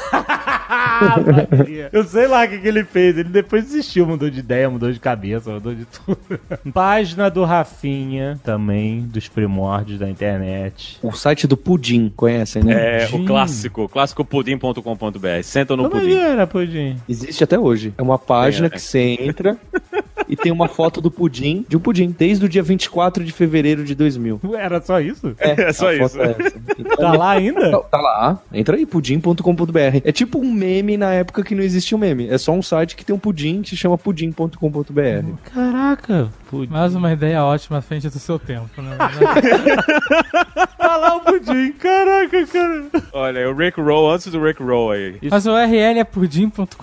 [1.91, 3.17] Eu sei lá o que, que ele fez.
[3.17, 6.17] Ele depois desistiu, mudou de ideia, mudou de cabeça, mudou de tudo.
[6.73, 10.97] Página do Rafinha, também, dos primórdios da internet.
[11.01, 13.03] O site do Pudim, conhecem, né?
[13.03, 15.43] É, o clássico, clássicopudim.com.br.
[15.43, 16.15] Senta no Como é pudim.
[16.17, 16.97] era, Pudim?
[17.07, 17.93] Existe até hoje.
[17.97, 18.79] É uma página Tem, é.
[18.79, 19.57] que você entra
[20.27, 23.83] e tem uma foto do pudim, de um pudim, desde o dia 24 de fevereiro
[23.83, 24.39] de 2000.
[24.57, 25.35] Era só isso?
[25.39, 26.21] É só a foto isso.
[26.21, 26.35] é.
[26.79, 27.71] Então, Tá lá ainda?
[27.71, 30.01] Tá, tá lá, entra aí, pudim.com.br.
[30.03, 32.27] É tipo um meme na época que não existia um meme.
[32.29, 35.31] É só um site que tem um pudim que se chama pudim.com.br.
[35.53, 36.71] Caraca, Pudim.
[36.71, 38.95] Mais uma ideia ótima à frente do seu tempo, né?
[40.77, 42.85] Tá lá o Pudim, caraca, cara.
[43.13, 45.17] Olha, o Rick Roll antes do Rick Roll aí.
[45.31, 46.77] Mas o URL é pudim.com.br?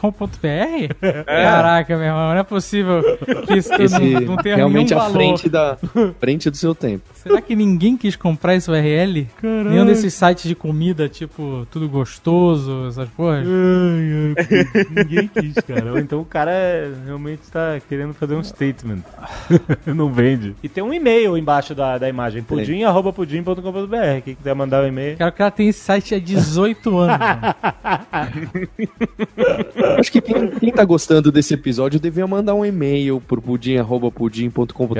[1.26, 3.02] Caraca, meu irmão, não é possível
[3.46, 5.12] que isso não, não tenha realmente nenhum à valor.
[5.16, 5.76] frente, da,
[6.18, 7.04] frente do seu tempo.
[7.14, 9.28] Será que ninguém quis comprar esse URL?
[9.42, 13.46] Nenhum desses sites de comida, tipo, tudo gostoso, essas porras?
[13.46, 14.86] Ai, ai.
[14.90, 15.92] Ninguém quis, cara.
[15.92, 16.50] Ou então o cara
[17.04, 19.02] realmente tá querendo fazer um statement.
[19.86, 20.54] Não vende.
[20.62, 22.42] E tem um e-mail embaixo da, da imagem.
[22.42, 24.20] Pudim, arroba pudim.com.br.
[24.24, 25.16] Quem quiser mandar o e-mail.
[25.16, 27.18] Cara, o cara tem esse site há 18 anos.
[29.98, 34.94] Acho que quem, quem tá gostando desse episódio devia mandar um e-mail pro pudim.pudim.com.br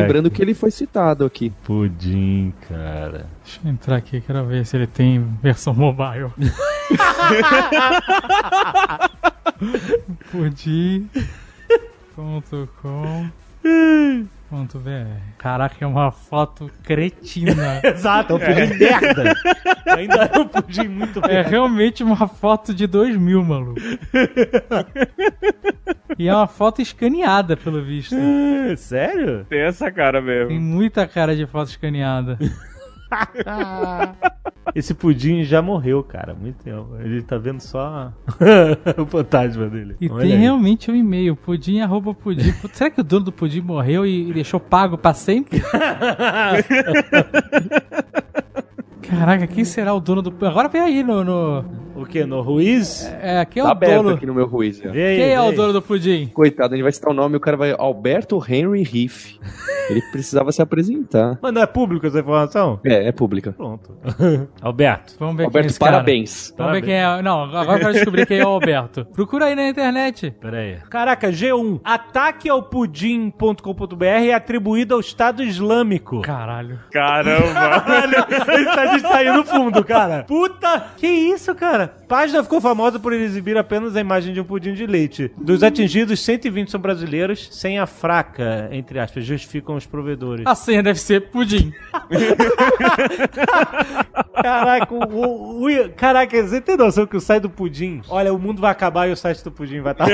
[0.00, 1.50] lembrando que ele foi citado aqui.
[1.64, 3.26] Pudim, cara.
[3.44, 6.30] Deixa eu entrar aqui, quero ver se ele tem versão mobile.
[13.62, 17.80] Pudim.com.br Caraca, é uma foto cretina.
[17.84, 19.34] Exato, é um pudim merda.
[19.96, 21.50] Ainda é um pudim muito É merda.
[21.50, 23.80] realmente uma foto de 2000, maluco.
[26.18, 28.14] E é uma foto escaneada, pelo visto.
[28.14, 29.46] É, Sério?
[29.48, 30.60] Tem essa cara Tem mesmo.
[30.60, 32.38] muita cara de foto escaneada.
[34.74, 36.34] Esse pudim já morreu, cara.
[36.34, 36.88] Muito tempo.
[37.00, 38.12] Ele tá vendo só
[38.98, 39.96] o fantasma dele.
[40.00, 40.38] E Olha tem aí.
[40.38, 42.52] realmente um e-mail, pudim arroba pudim.
[42.72, 45.62] Será que o dono do pudim morreu e deixou pago pra sempre?
[49.02, 50.46] Caraca, quem será o dono do...
[50.46, 51.22] Agora vem aí no...
[51.24, 51.64] no-
[52.02, 52.24] O que?
[52.24, 53.04] No Ruiz?
[53.20, 54.14] É, quem é Tá o aberto dono...
[54.16, 54.80] aqui no meu Ruiz.
[54.84, 54.90] ó.
[54.90, 56.26] Quem é o dono do pudim?
[56.28, 57.74] Coitado, ele vai citar o nome e o cara vai.
[57.76, 59.38] Alberto Henry Riff.
[59.90, 61.38] Ele precisava se apresentar.
[61.42, 62.80] Mas não é público essa informação?
[62.84, 63.52] É, é pública.
[63.52, 63.96] Pronto.
[64.60, 65.14] Alberto.
[65.18, 65.92] Vamos ver quem é Alberto, esse cara.
[65.92, 66.54] parabéns.
[66.56, 67.22] Vamos ver quem é...
[67.22, 69.04] Não, agora eu quero descobrir quem é o Alberto.
[69.06, 70.30] Procura aí na internet.
[70.40, 70.76] Pera aí.
[70.88, 71.80] Caraca, G1.
[71.84, 76.20] Ataque ao pudim.com.br é atribuído ao Estado Islâmico.
[76.22, 76.78] Caralho.
[76.90, 77.52] Caramba!
[77.80, 80.24] Caralho, esse tá de sair no fundo, cara.
[80.26, 81.91] Puta, que isso, cara?
[82.08, 85.30] Página ficou famosa por exibir apenas a imagem de um pudim de leite.
[85.36, 90.46] Dos atingidos, 120 são brasileiros, sem a fraca, entre aspas, justificam os provedores.
[90.46, 91.72] A senha deve ser pudim.
[94.42, 98.38] Caraca, o, o- o- caraca, você tem noção que o site do pudim, olha, o
[98.38, 100.06] mundo vai acabar e o site do pudim vai estar...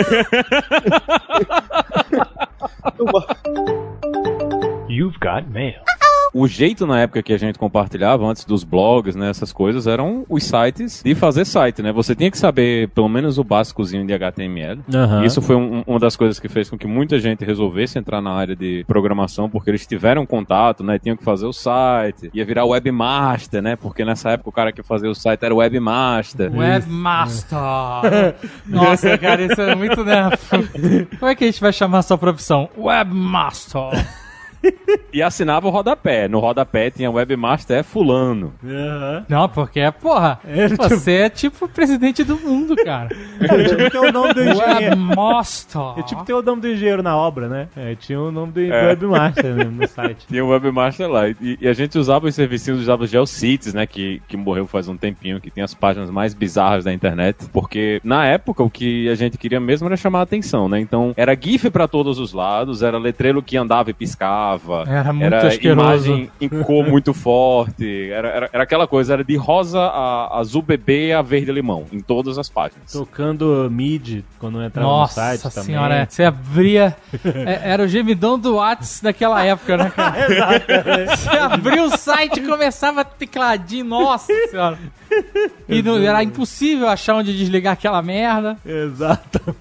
[6.35, 10.24] o jeito na época que a gente compartilhava, antes dos blogs, né, essas coisas, eram
[10.29, 11.93] os sites de fazer site, né?
[11.93, 14.81] Você tinha que saber pelo menos o básicozinho de HTML.
[15.22, 18.20] E Isso foi um- uma das coisas que fez com que muita gente resolvesse entrar
[18.20, 20.99] na área de programação, porque eles tiveram contato, né?
[20.99, 23.76] Tinham que fazer o site, ia virar webmaster, né?
[23.76, 26.51] Porque nessa época o cara que fazia o site era webmaster.
[26.55, 27.59] Webmaster.
[28.66, 30.37] Nossa, cara, isso é muito nervo.
[31.18, 32.68] Como é que a gente vai chamar a sua profissão?
[32.76, 34.07] Webmaster.
[35.13, 36.29] E assinava o rodapé.
[36.29, 38.53] No rodapé tinha webmaster é fulano.
[38.63, 39.25] Aham.
[39.29, 40.39] Não, porque, porra,
[40.77, 43.09] você é tipo o presidente do mundo, cara.
[43.47, 44.97] Cara, tipo, tem o nome do engenheiro.
[44.97, 45.81] Webmaster.
[45.97, 47.69] É tipo tem o nome do engenheiro na obra, né?
[47.75, 50.27] É, tinha o nome do, do webmaster né, no site.
[50.27, 51.29] Tinha o webmaster lá.
[51.29, 53.87] E, e a gente usava os serviços, usava o GeoCities, né?
[53.87, 57.49] Que, que morreu faz um tempinho, que tem as páginas mais bizarras da internet.
[57.51, 60.79] Porque na época o que a gente queria mesmo era chamar a atenção, né?
[60.79, 64.47] Então era GIF pra todos os lados, era letreiro que andava e piscava.
[64.88, 65.80] Era muito asqueroso.
[65.80, 68.11] imagem em cor muito forte.
[68.11, 72.01] Era, era, era aquela coisa, era de rosa a azul bebê a verde limão, em
[72.01, 72.92] todas as páginas.
[72.92, 76.03] Tocando mid quando entrava Nossa no site senhora, também.
[76.03, 76.07] é.
[76.09, 76.96] você abria.
[77.46, 80.18] é, era o gemidão do Whats daquela época, né, cara?
[81.16, 84.78] Você abria o site e começava tecladinho, nossa senhora.
[85.69, 88.57] E não- era impossível achar onde desligar aquela merda.
[88.65, 89.55] Exato.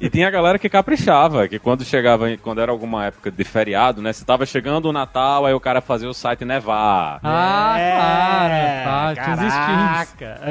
[0.00, 4.00] E tinha a galera que caprichava, que quando chegava, quando era alguma época de feriado,
[4.00, 4.12] né?
[4.12, 7.18] Se tava chegando o Natal, aí o cara fazia o site nevar.
[7.22, 10.44] Ah, É, claro, claro, tinha os skins.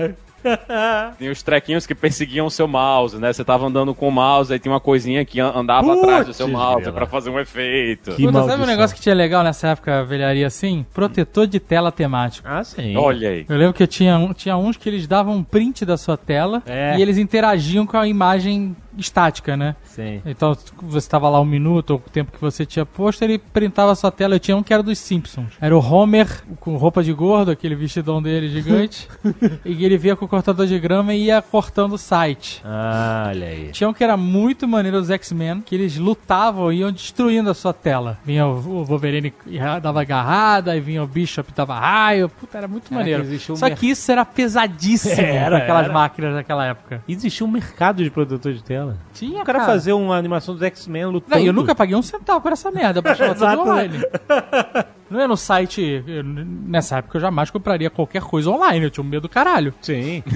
[1.18, 3.32] Tinha os trequinhos que perseguiam o seu mouse, né?
[3.32, 6.28] Você tava andando com o mouse, aí tinha uma coisinha que an- andava Putz, atrás
[6.28, 8.12] do seu mouse pra fazer um efeito.
[8.16, 10.86] Que Puta, sabe um negócio que tinha legal nessa época, velharia assim?
[10.94, 12.48] Protetor de tela temático.
[12.50, 12.96] Ah, sim.
[12.98, 13.46] Olha aí.
[13.48, 16.62] Eu lembro que eu tinha, tinha uns que eles davam um print da sua tela
[16.66, 16.98] É.
[16.98, 19.76] e eles interagiam com a imagem estática, né?
[19.84, 20.22] Sim.
[20.26, 23.92] Então, você estava lá um minuto ou o tempo que você tinha posto, ele printava
[23.92, 24.36] a sua tela.
[24.36, 25.54] Eu tinha um que era dos Simpsons.
[25.60, 26.28] Era o Homer
[26.60, 29.08] com roupa de gordo, aquele vestidão dele gigante.
[29.66, 32.62] e ele via com o cortador de grama e ia cortando o site.
[32.66, 33.70] Ah, olha aí.
[33.72, 37.54] Tinha um que era muito maneiro, os X-Men, que eles lutavam e iam destruindo a
[37.54, 38.18] sua tela.
[38.26, 42.30] Vinha o Wolverine e dava agarrada, aí vinha o Bishop e dava raio.
[42.30, 43.24] Puta, era muito Caraca, maneiro.
[43.50, 45.94] um Só mer- que isso era pesadíssimo Era, naquelas era.
[45.94, 47.04] máquinas daquela época.
[47.08, 48.83] Existia um mercado de produtor de tela.
[49.14, 51.36] Tinha, O cara fazia uma animação dos X-Men lutando.
[51.40, 54.00] Não, eu nunca paguei um centavo por essa merda, eu baixava tudo online.
[55.10, 56.04] Não é no site.
[56.08, 59.74] eu- nessa época eu jamais compraria qualquer coisa online, eu tinha um medo do caralho.
[59.82, 60.24] Sim.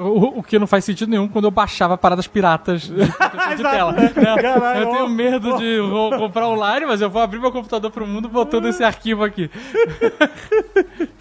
[0.00, 3.94] O, o que não faz sentido nenhum quando eu baixava paradas piratas de de tela.
[4.14, 5.78] Caralho, Eu tenho medo de
[6.18, 9.50] comprar online, mas eu vou abrir meu computador pro mundo botando esse arquivo aqui.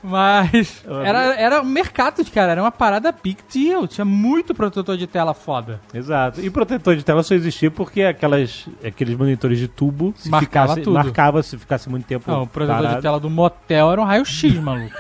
[0.03, 3.85] Mas era, era um mercado, cara, era uma parada big deal.
[3.87, 5.81] Tinha muito protetor de tela foda.
[5.93, 6.39] Exato.
[6.39, 10.81] E protetor de tela só existia porque aquelas, aqueles monitores de tubo se Marcava ficasse,
[10.81, 10.93] tudo.
[10.93, 13.01] marcava se ficasse muito tempo Não, o protetor de parado.
[13.01, 14.95] tela do motel era um raio-x, maluco.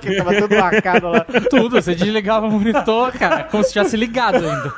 [0.00, 1.26] Porque tava tudo marcado lá.
[1.50, 2.83] Tudo, você desligava o monitor,
[3.18, 4.72] cara, como se tivesse ligado ainda.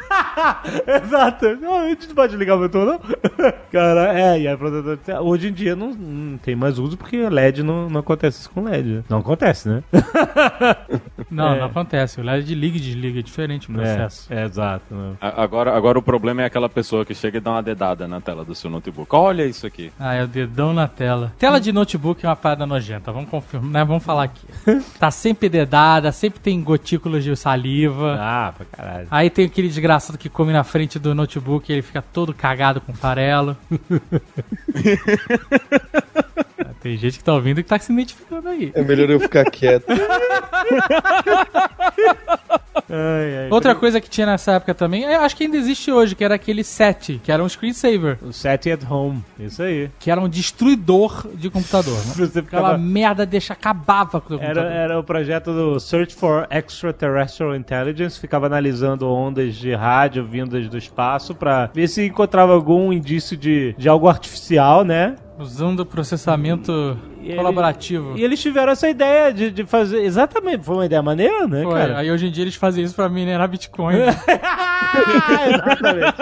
[1.04, 1.56] Exato.
[1.56, 3.00] Não, a gente não pode ligar o motor, não?
[3.72, 4.56] Cara, é, e aí
[5.04, 5.22] tela.
[5.22, 8.62] Hoje em dia não, não tem mais uso porque LED não, não acontece isso com
[8.64, 9.04] LED.
[9.08, 9.82] Não acontece, né?
[11.30, 11.58] Não, É.
[11.58, 12.20] não acontece.
[12.20, 14.32] O LED liga e desliga, é diferente o processo.
[14.32, 14.94] É, é, exato.
[14.94, 15.14] né?
[15.20, 18.44] Agora, agora o problema é aquela pessoa que chega e dá uma dedada na tela
[18.44, 19.08] do seu notebook.
[19.14, 19.90] Olha isso aqui.
[19.98, 21.32] Ah, é o dedão na tela.
[21.38, 23.84] Tela de notebook é uma parada nojenta, vamos confirmar, né?
[23.84, 24.46] Vamos falar aqui.
[24.98, 27.95] Tá sempre dedada, sempre tem gotículas de saliva.
[28.04, 29.06] Ah, pra caralho.
[29.10, 32.80] Aí tem aquele desgraçado que come na frente do notebook e ele fica todo cagado
[32.80, 33.56] com farelo.
[36.58, 38.70] Ah, tem gente que tá ouvindo e que tá se identificando aí.
[38.74, 39.84] É melhor eu ficar quieto.
[42.88, 43.48] Ai, ai.
[43.50, 46.34] Outra coisa que tinha nessa época também, eu acho que ainda existe hoje, que era
[46.36, 49.24] aquele set, que era um screensaver, O set at home.
[49.38, 49.90] Isso aí.
[49.98, 51.94] que era um destruidor de computador.
[52.06, 52.12] Né?
[52.16, 52.78] Você Aquela ficava...
[52.78, 54.72] merda deixa acabava com o Era, computador.
[54.72, 60.78] era o projeto do Search for Extraterrestrial Intelligence, ficava analisando ondas de rádio vindas do
[60.78, 65.16] espaço pra ver se encontrava algum indício de, de algo artificial, né?
[65.38, 68.16] Usando processamento E ele- colaborativo.
[68.16, 70.02] E eles tiveram essa ideia de, de fazer.
[70.02, 71.74] Exatamente, foi uma ideia maneira, né, Foi.
[71.74, 71.98] cara?
[71.98, 73.96] Aí hoje em dia eles fazem isso pra minerar Bitcoin.
[75.48, 76.14] Exatamente.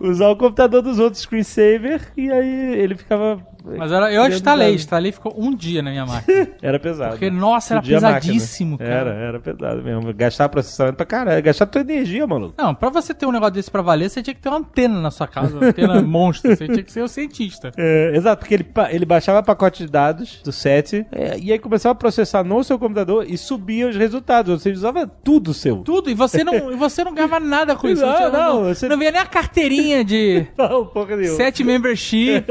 [0.00, 3.38] Usar o computador dos outros screensaver e aí ele ficava.
[3.78, 6.48] Mas era, eu instalei, instalei e ficou um dia na minha máquina.
[6.62, 7.10] Era pesado.
[7.12, 8.90] Porque, nossa, era pesadíssimo, cara.
[8.90, 10.12] Era, era pesado mesmo.
[10.14, 11.42] Gastar processamento pra caralho.
[11.42, 12.54] Gastar tua energia, maluco.
[12.56, 15.00] Não, pra você ter um negócio desse pra valer, você tinha que ter uma antena
[15.00, 17.72] na sua casa, uma antena monstro, você tinha que ser o cientista.
[17.76, 21.92] É, exato, porque ele, ele baixava pacote de dados do set é, e aí começava
[21.92, 24.62] a processar no seu computador e subia os resultados.
[24.62, 25.78] Você usava tudo seu.
[25.78, 28.02] Tudo, e você não, e você não ganhava nada com isso.
[28.12, 31.36] Não, não, não, você- não via nem a carteirinha de Não, porra nenhuma.
[31.36, 32.44] set membership.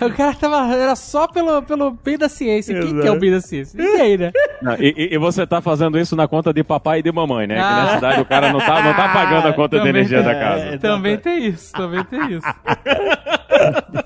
[0.00, 2.74] o cara tava, era só pelo, pelo bem da ciência.
[2.74, 3.00] Quem Exato.
[3.02, 3.82] que é o bem da ciência?
[3.82, 4.32] Ninguém, né?
[4.62, 7.56] Não, e, e- você tá fazendo isso na conta de papai e de mamãe, né?
[7.56, 7.84] Que Ah.
[7.84, 10.32] na cidade o cara não tá, não tá pagando a conta de Também energia da
[10.32, 10.62] é, casa.
[10.74, 10.78] é.
[10.78, 12.46] Também tem isso, também tem isso.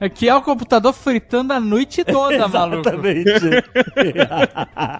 [0.00, 2.88] É que é o computador fritando a noite toda, maluco.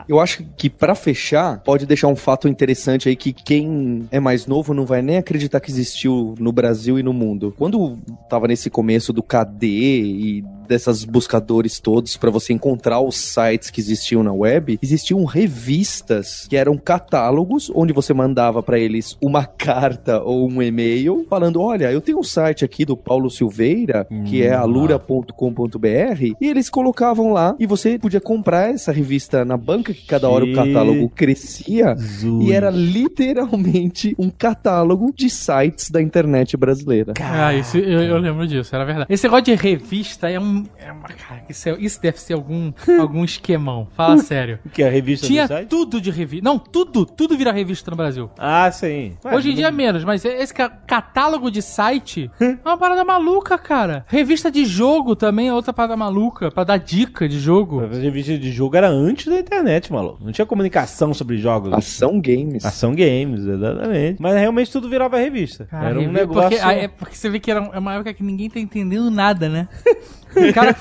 [0.09, 4.47] Eu acho que pra fechar, pode deixar um fato interessante aí que quem é mais
[4.47, 7.55] novo não vai nem acreditar que existiu no Brasil e no mundo.
[7.57, 13.71] Quando tava nesse começo do KD e dessas buscadores todos pra você encontrar os sites
[13.71, 19.45] que existiam na web, existiam revistas que eram catálogos onde você mandava pra eles uma
[19.47, 24.43] carta ou um e-mail falando: "Olha, eu tenho um site aqui do Paulo Silveira, que
[24.43, 30.07] é alura.com.br", e eles colocavam lá e você podia comprar essa revista na banca que
[30.07, 31.97] cada hora o catálogo crescia
[32.43, 37.15] e era literalmente um catálogo de sites da internet brasileira.
[37.21, 39.13] Ah, isso, eu, eu lembro disso, era verdade.
[39.13, 40.58] Esse negócio de revista é um.
[40.79, 43.89] É uma, cara, isso, é- isso deve ser algum, algum esquemão.
[43.97, 44.59] Fala sério.
[44.73, 45.69] que é a revista Tinha do site?
[45.69, 46.45] tudo de revista.
[46.45, 48.31] Não, tudo, tudo vira revista no Brasil.
[48.39, 49.17] Ah, sim.
[49.25, 54.05] Hoje em dia menos, mas esse ca- catálogo de site é uma parada maluca, cara.
[54.09, 57.81] Revista de jogo também é outra parada maluca, pra dar dica de jogo.
[57.85, 60.25] A revista de jogo era antes da internet, maluco.
[60.25, 61.73] Não tinha comunicação sobre jogos.
[61.73, 62.65] Ação Games.
[62.65, 64.21] Ação games, exatamente.
[64.21, 65.67] Mas realmente tudo virava revista.
[65.67, 66.59] Cara, era um revi- negócio.
[66.59, 69.49] Porque, é porque você vê que era é uma época que ninguém tá entendendo nada,
[69.49, 69.69] né?
[70.37, 70.77] O cara.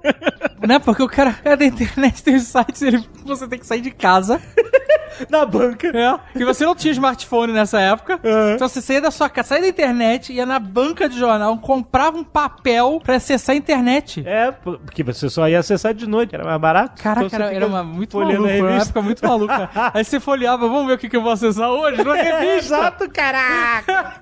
[0.66, 0.78] né?
[0.78, 3.90] Porque o cara é da internet, tem os sites, ele, você tem que sair de
[3.90, 4.40] casa.
[5.28, 5.88] Na banca.
[5.88, 6.40] É.
[6.40, 8.18] E você não tinha smartphone nessa época.
[8.54, 12.16] Então você saía da sua casa, saía da internet, ia na banca de jornal, comprava
[12.16, 14.22] um papel pra acessar a internet.
[14.26, 17.02] É, porque você só ia acessar de noite, era mais barato.
[17.02, 19.70] Caraca, Então era, era uma, muito maluco, era uma época muito maluca.
[19.92, 22.00] Aí você folheava, vamos ver o que, que eu vou acessar hoje?
[22.00, 22.74] Uma revista.
[22.74, 24.14] Exato, caraca!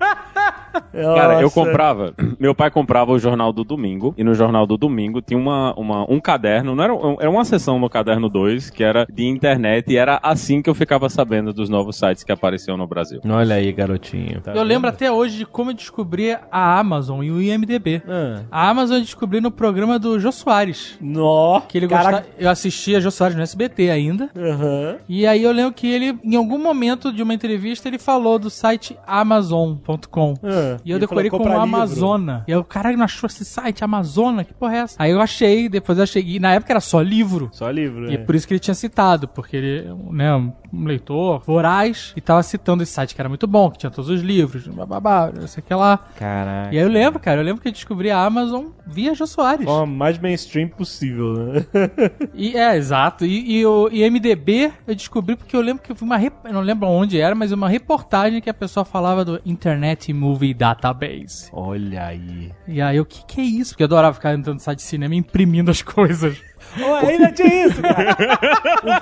[0.93, 2.14] Cara, eu comprava.
[2.39, 4.14] Meu pai comprava o jornal do domingo.
[4.16, 6.77] E no jornal do domingo tinha uma, uma, um caderno.
[6.77, 9.91] Não era, era uma seção no caderno 2 que era de internet.
[9.91, 13.21] E era assim que eu ficava sabendo dos novos sites que apareciam no Brasil.
[13.29, 14.41] Olha aí, garotinho.
[14.41, 14.95] Tá Eu lembro vendo?
[14.95, 18.03] até hoje de como eu descobri a Amazon e o IMDB.
[18.09, 18.43] Ah.
[18.51, 20.97] A Amazon eu descobri no programa do Jô Soares.
[21.01, 21.61] Nó.
[21.62, 22.03] Que ele cara...
[22.05, 24.31] gostava, eu assistia Jô Soares no SBT ainda.
[24.37, 24.99] Aham.
[25.09, 28.49] E aí eu lembro que ele, em algum momento de uma entrevista, ele falou do
[28.49, 30.35] site Amazon.com.
[30.45, 30.77] Ah.
[30.85, 32.45] E eu decorei como "Compra livro." Amazona.
[32.47, 34.47] E aí o cara não achou esse site, Amazona?
[34.51, 34.96] Que porra é essa?
[34.98, 36.24] Aí eu achei, depois eu achei.
[36.26, 37.48] E na época era só livro.
[37.53, 40.53] Só livro, E é por isso que ele tinha citado, porque ele, né, um
[40.84, 44.20] leitor voraz e tava citando esse site que era muito bom, que tinha todos os
[44.20, 45.98] livros, bababá, não sei o que lá.
[46.18, 46.74] Caraca.
[46.74, 49.64] E aí eu lembro, cara, eu lembro que eu descobri a Amazon via Jô Soares.
[49.64, 51.66] Forma mais mainstream possível, né?
[52.34, 53.24] E, é, exato.
[53.24, 56.16] E, e o e MDB eu descobri porque eu lembro que eu vi uma.
[56.16, 60.12] rep- Eu não lembro onde era, mas uma reportagem que a pessoa falava do Internet
[60.12, 61.48] Movie Database.
[61.53, 62.51] Olha aí.
[62.66, 63.72] E aí, o que, que é isso?
[63.72, 66.43] Porque eu adorava ficar no site de cinema imprimindo as coisas.
[66.79, 68.16] Oh, ainda tinha isso, cara.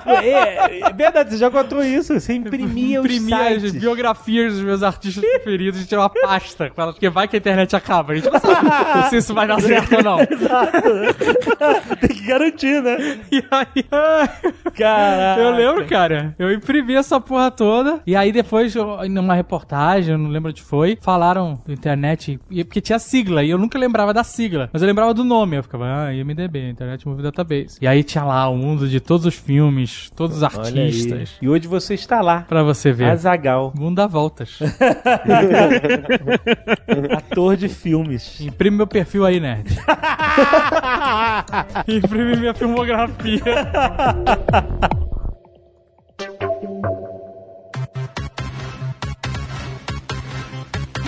[0.07, 2.19] O- é, é verdade, você já contou isso.
[2.19, 3.73] Você imprimia, Imprimia os as sites.
[3.81, 6.71] biografias dos meus artistas preferidos e tinha uma pasta.
[6.71, 8.13] com elas, Porque vai que a internet acaba.
[8.13, 8.69] A gente não sabe
[9.11, 10.19] se isso vai dar certo ou não.
[12.01, 13.19] Tem que garantir, né?
[13.31, 13.85] E aí,
[14.77, 15.41] Caraca.
[15.41, 16.35] Eu lembro, cara.
[16.39, 18.01] Eu imprimi essa porra toda.
[18.07, 22.39] E aí depois, eu- numa reportagem, eu não lembro onde foi, falaram do internet.
[22.49, 23.43] Porque tinha sigla.
[23.43, 24.69] E eu nunca lembrava da sigla.
[24.73, 25.57] Mas eu lembrava do nome.
[25.57, 27.58] Eu ficava, ah, IMDB, Internet Movie Database.
[27.81, 31.31] E aí tinha lá o mundo de todos os filmes, todos os artistas.
[31.41, 32.45] E hoje você está lá.
[32.49, 33.11] Pra você ver.
[33.11, 34.59] Azagal, mundo dá voltas.
[37.17, 38.41] ator de filmes.
[38.41, 39.75] Imprime meu perfil aí, nerd.
[41.87, 43.43] Imprime minha filmografia.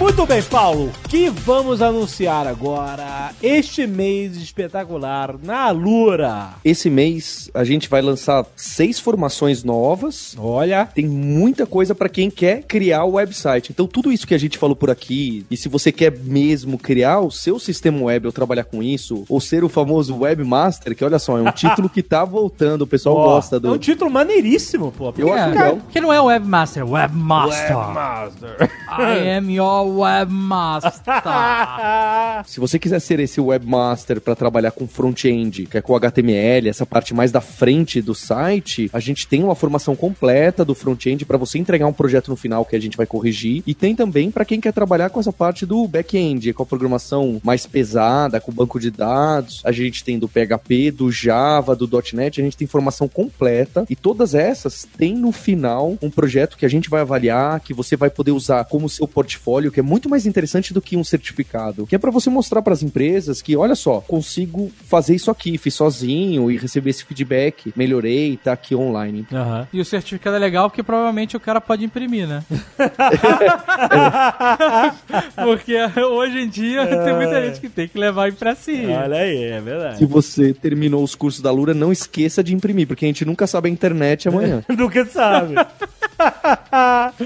[0.01, 0.91] Muito bem, Paulo.
[1.11, 6.49] Que vamos anunciar agora este mês espetacular na Alura.
[6.65, 10.35] Esse mês a gente vai lançar seis formações novas.
[10.39, 13.73] Olha, Tem muita coisa pra quem quer criar o website.
[13.73, 17.21] Então, tudo isso que a gente falou por aqui, e se você quer mesmo criar
[17.21, 21.19] o seu sistema web ou trabalhar com isso, ou ser o famoso webmaster, que olha
[21.19, 23.79] só, é um título que tá voltando, o pessoal ó, gosta É um do.
[23.79, 25.13] título maneiríssimo, pô.
[25.19, 25.79] Eu acho É, legal.
[25.91, 27.77] que não é webmaster, webmaster.
[27.77, 28.71] Webmaster.
[28.99, 30.93] I am your webmaster.
[32.47, 36.86] Se você quiser ser esse webmaster para trabalhar com front-end, que é com HTML, essa
[36.86, 41.38] parte mais da frente do site, a gente tem uma formação completa do front-end para
[41.38, 43.62] você entregar um projeto no final que a gente vai corrigir.
[43.66, 47.41] E tem também para quem quer trabalhar com essa parte do back-end, com a programação
[47.45, 49.61] mais pesada, com banco de dados.
[49.64, 53.97] A gente tem do PHP, do Java, do .NET, a gente tem formação completa e
[53.97, 58.11] todas essas tem no final um projeto que a gente vai avaliar, que você vai
[58.11, 61.95] poder usar como seu portfólio, que é muito mais interessante do que um certificado, que
[61.95, 65.74] é para você mostrar para as empresas que, olha só, consigo fazer isso aqui, fiz
[65.74, 69.26] sozinho e receber esse feedback, melhorei, tá aqui online.
[69.33, 69.68] Aham.
[69.72, 72.43] E o certificado é legal porque provavelmente o cara pode imprimir, né?
[75.37, 78.91] porque hoje em dia tem muita gente que tem que levar impressinho.
[78.91, 80.07] Olha aí, é Se verdade.
[80.07, 83.68] você terminou os cursos da Lura, não esqueça de imprimir, porque a gente nunca sabe
[83.68, 84.62] a internet amanhã.
[84.68, 85.55] Nunca sabe.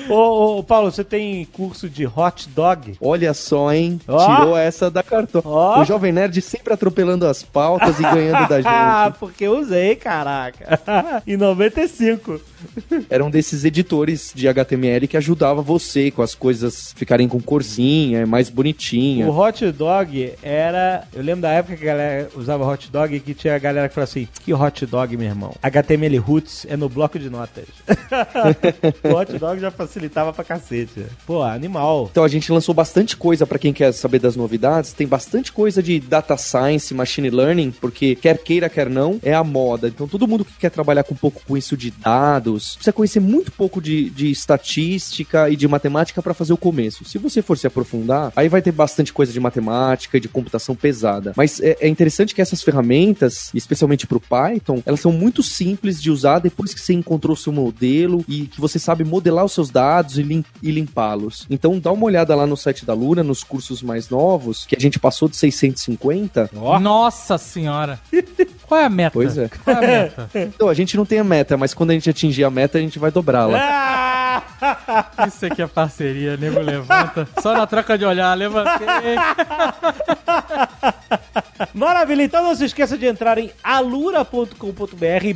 [0.09, 2.97] Ô, ô, Paulo, você tem curso de hot dog?
[3.01, 4.01] Olha só, hein?
[4.09, 4.37] Ó.
[4.37, 5.45] Tirou essa da cartola.
[5.47, 5.81] Ó.
[5.81, 9.19] O Jovem Nerd sempre atropelando as pautas e ganhando da Ah, gente.
[9.19, 10.81] porque eu usei, caraca.
[11.27, 12.41] em 95.
[13.09, 18.27] Era um desses editores de HTML que ajudava você com as coisas ficarem com corzinha,
[18.27, 19.27] mais bonitinha.
[19.29, 21.07] O hot dog era.
[21.13, 23.89] Eu lembro da época que a galera usava hot dog e que tinha a galera
[23.89, 25.55] que falava assim: Que hot dog, meu irmão?
[25.63, 27.65] HTML Roots é no bloco de notas.
[29.05, 31.05] o hot dog já facilitava pra cacete.
[31.27, 32.09] Pô, animal.
[32.11, 34.93] Então a gente lançou bastante coisa pra quem quer saber das novidades.
[34.93, 39.45] Tem bastante coisa de data science, machine learning, porque quer queira, quer não, é a
[39.45, 39.89] moda.
[39.89, 41.91] Então todo mundo que quer trabalhar com um pouco com isso de
[42.55, 47.05] dados, precisa conhecer muito pouco de, de estatística e de matemática pra fazer o começo.
[47.05, 50.75] Se você for se aprofundar, aí vai ter bastante coisa de matemática e de computação
[50.75, 51.33] pesada.
[51.37, 56.11] Mas é, é interessante que essas ferramentas, especialmente pro Python, elas são muito simples de
[56.11, 59.71] usar depois que você encontrou o seu modelo e que você sabe modelar os seus
[59.71, 61.47] dados e, lim- e limpá-los.
[61.51, 64.81] Então dá uma olhada lá no site da Luna, nos cursos mais novos, que a
[64.81, 66.51] gente passou de 650.
[66.81, 68.01] Nossa senhora.
[68.67, 69.11] Qual é a meta?
[69.13, 69.49] Pois é.
[69.49, 70.31] Qual é a meta?
[70.55, 72.81] Então, a gente não tem a meta, mas quando a gente atingir a meta, a
[72.81, 73.59] gente vai dobrá-la.
[73.59, 74.15] Ah!
[75.29, 77.29] Isso aqui é parceria, nego levanta.
[77.41, 78.87] Só na troca de olhar, levantei.
[81.73, 84.55] Maravilha, então não se esqueça de entrar em alura.com.br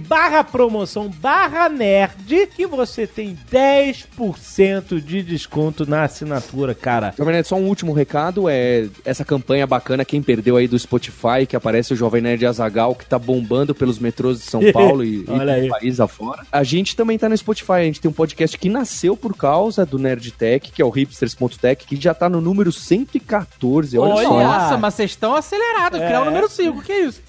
[0.07, 7.15] barra promoção barra nerd que você tem 10% de desconto na assinatura, cara.
[7.17, 11.47] Jovem Nerd, só um último recado, é essa campanha bacana, quem perdeu aí do Spotify,
[11.49, 15.25] que aparece o Jovem Nerd Azagal, que tá bombando pelos metrôs de São Paulo e,
[15.25, 16.45] e país afora.
[16.51, 19.85] A gente também tá no Spotify, a gente tem um podcast que nasceu por causa
[19.85, 24.29] do Nerd Tech, que é o hipsters.tech, que já tá no número 114, olha, Olha!
[24.29, 24.43] só.
[24.43, 25.99] Nossa, mas vocês estão acelerados.
[25.99, 27.23] Criar o número 5, que isso?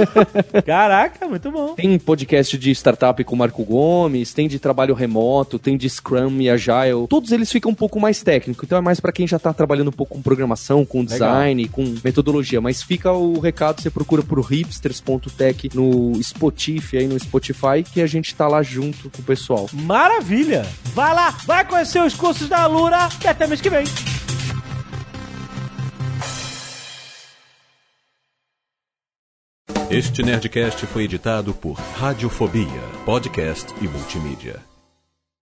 [0.64, 1.74] Caraca, muito bom.
[1.74, 6.40] Tem podcast de startup com o Marco Gomes, tem de trabalho remoto, tem de Scrum
[6.40, 7.06] e Agile.
[7.08, 9.88] Todos eles ficam um pouco mais técnico, então é mais pra quem já tá trabalhando
[9.88, 12.60] um pouco com programação, com design, com metodologia.
[12.60, 18.06] Mas fica o recado, você procura por hipsters.tech no Spotify, aí no Spotify, que a
[18.06, 18.62] gente tá lá
[19.02, 19.68] junto com o pessoal.
[19.72, 20.66] Maravilha.
[20.94, 23.84] Vai lá, vai conhecer os cursos da Alura e até mês que vem.
[29.90, 34.73] Este Nerdcast foi editado por Radiofobia, podcast e multimídia.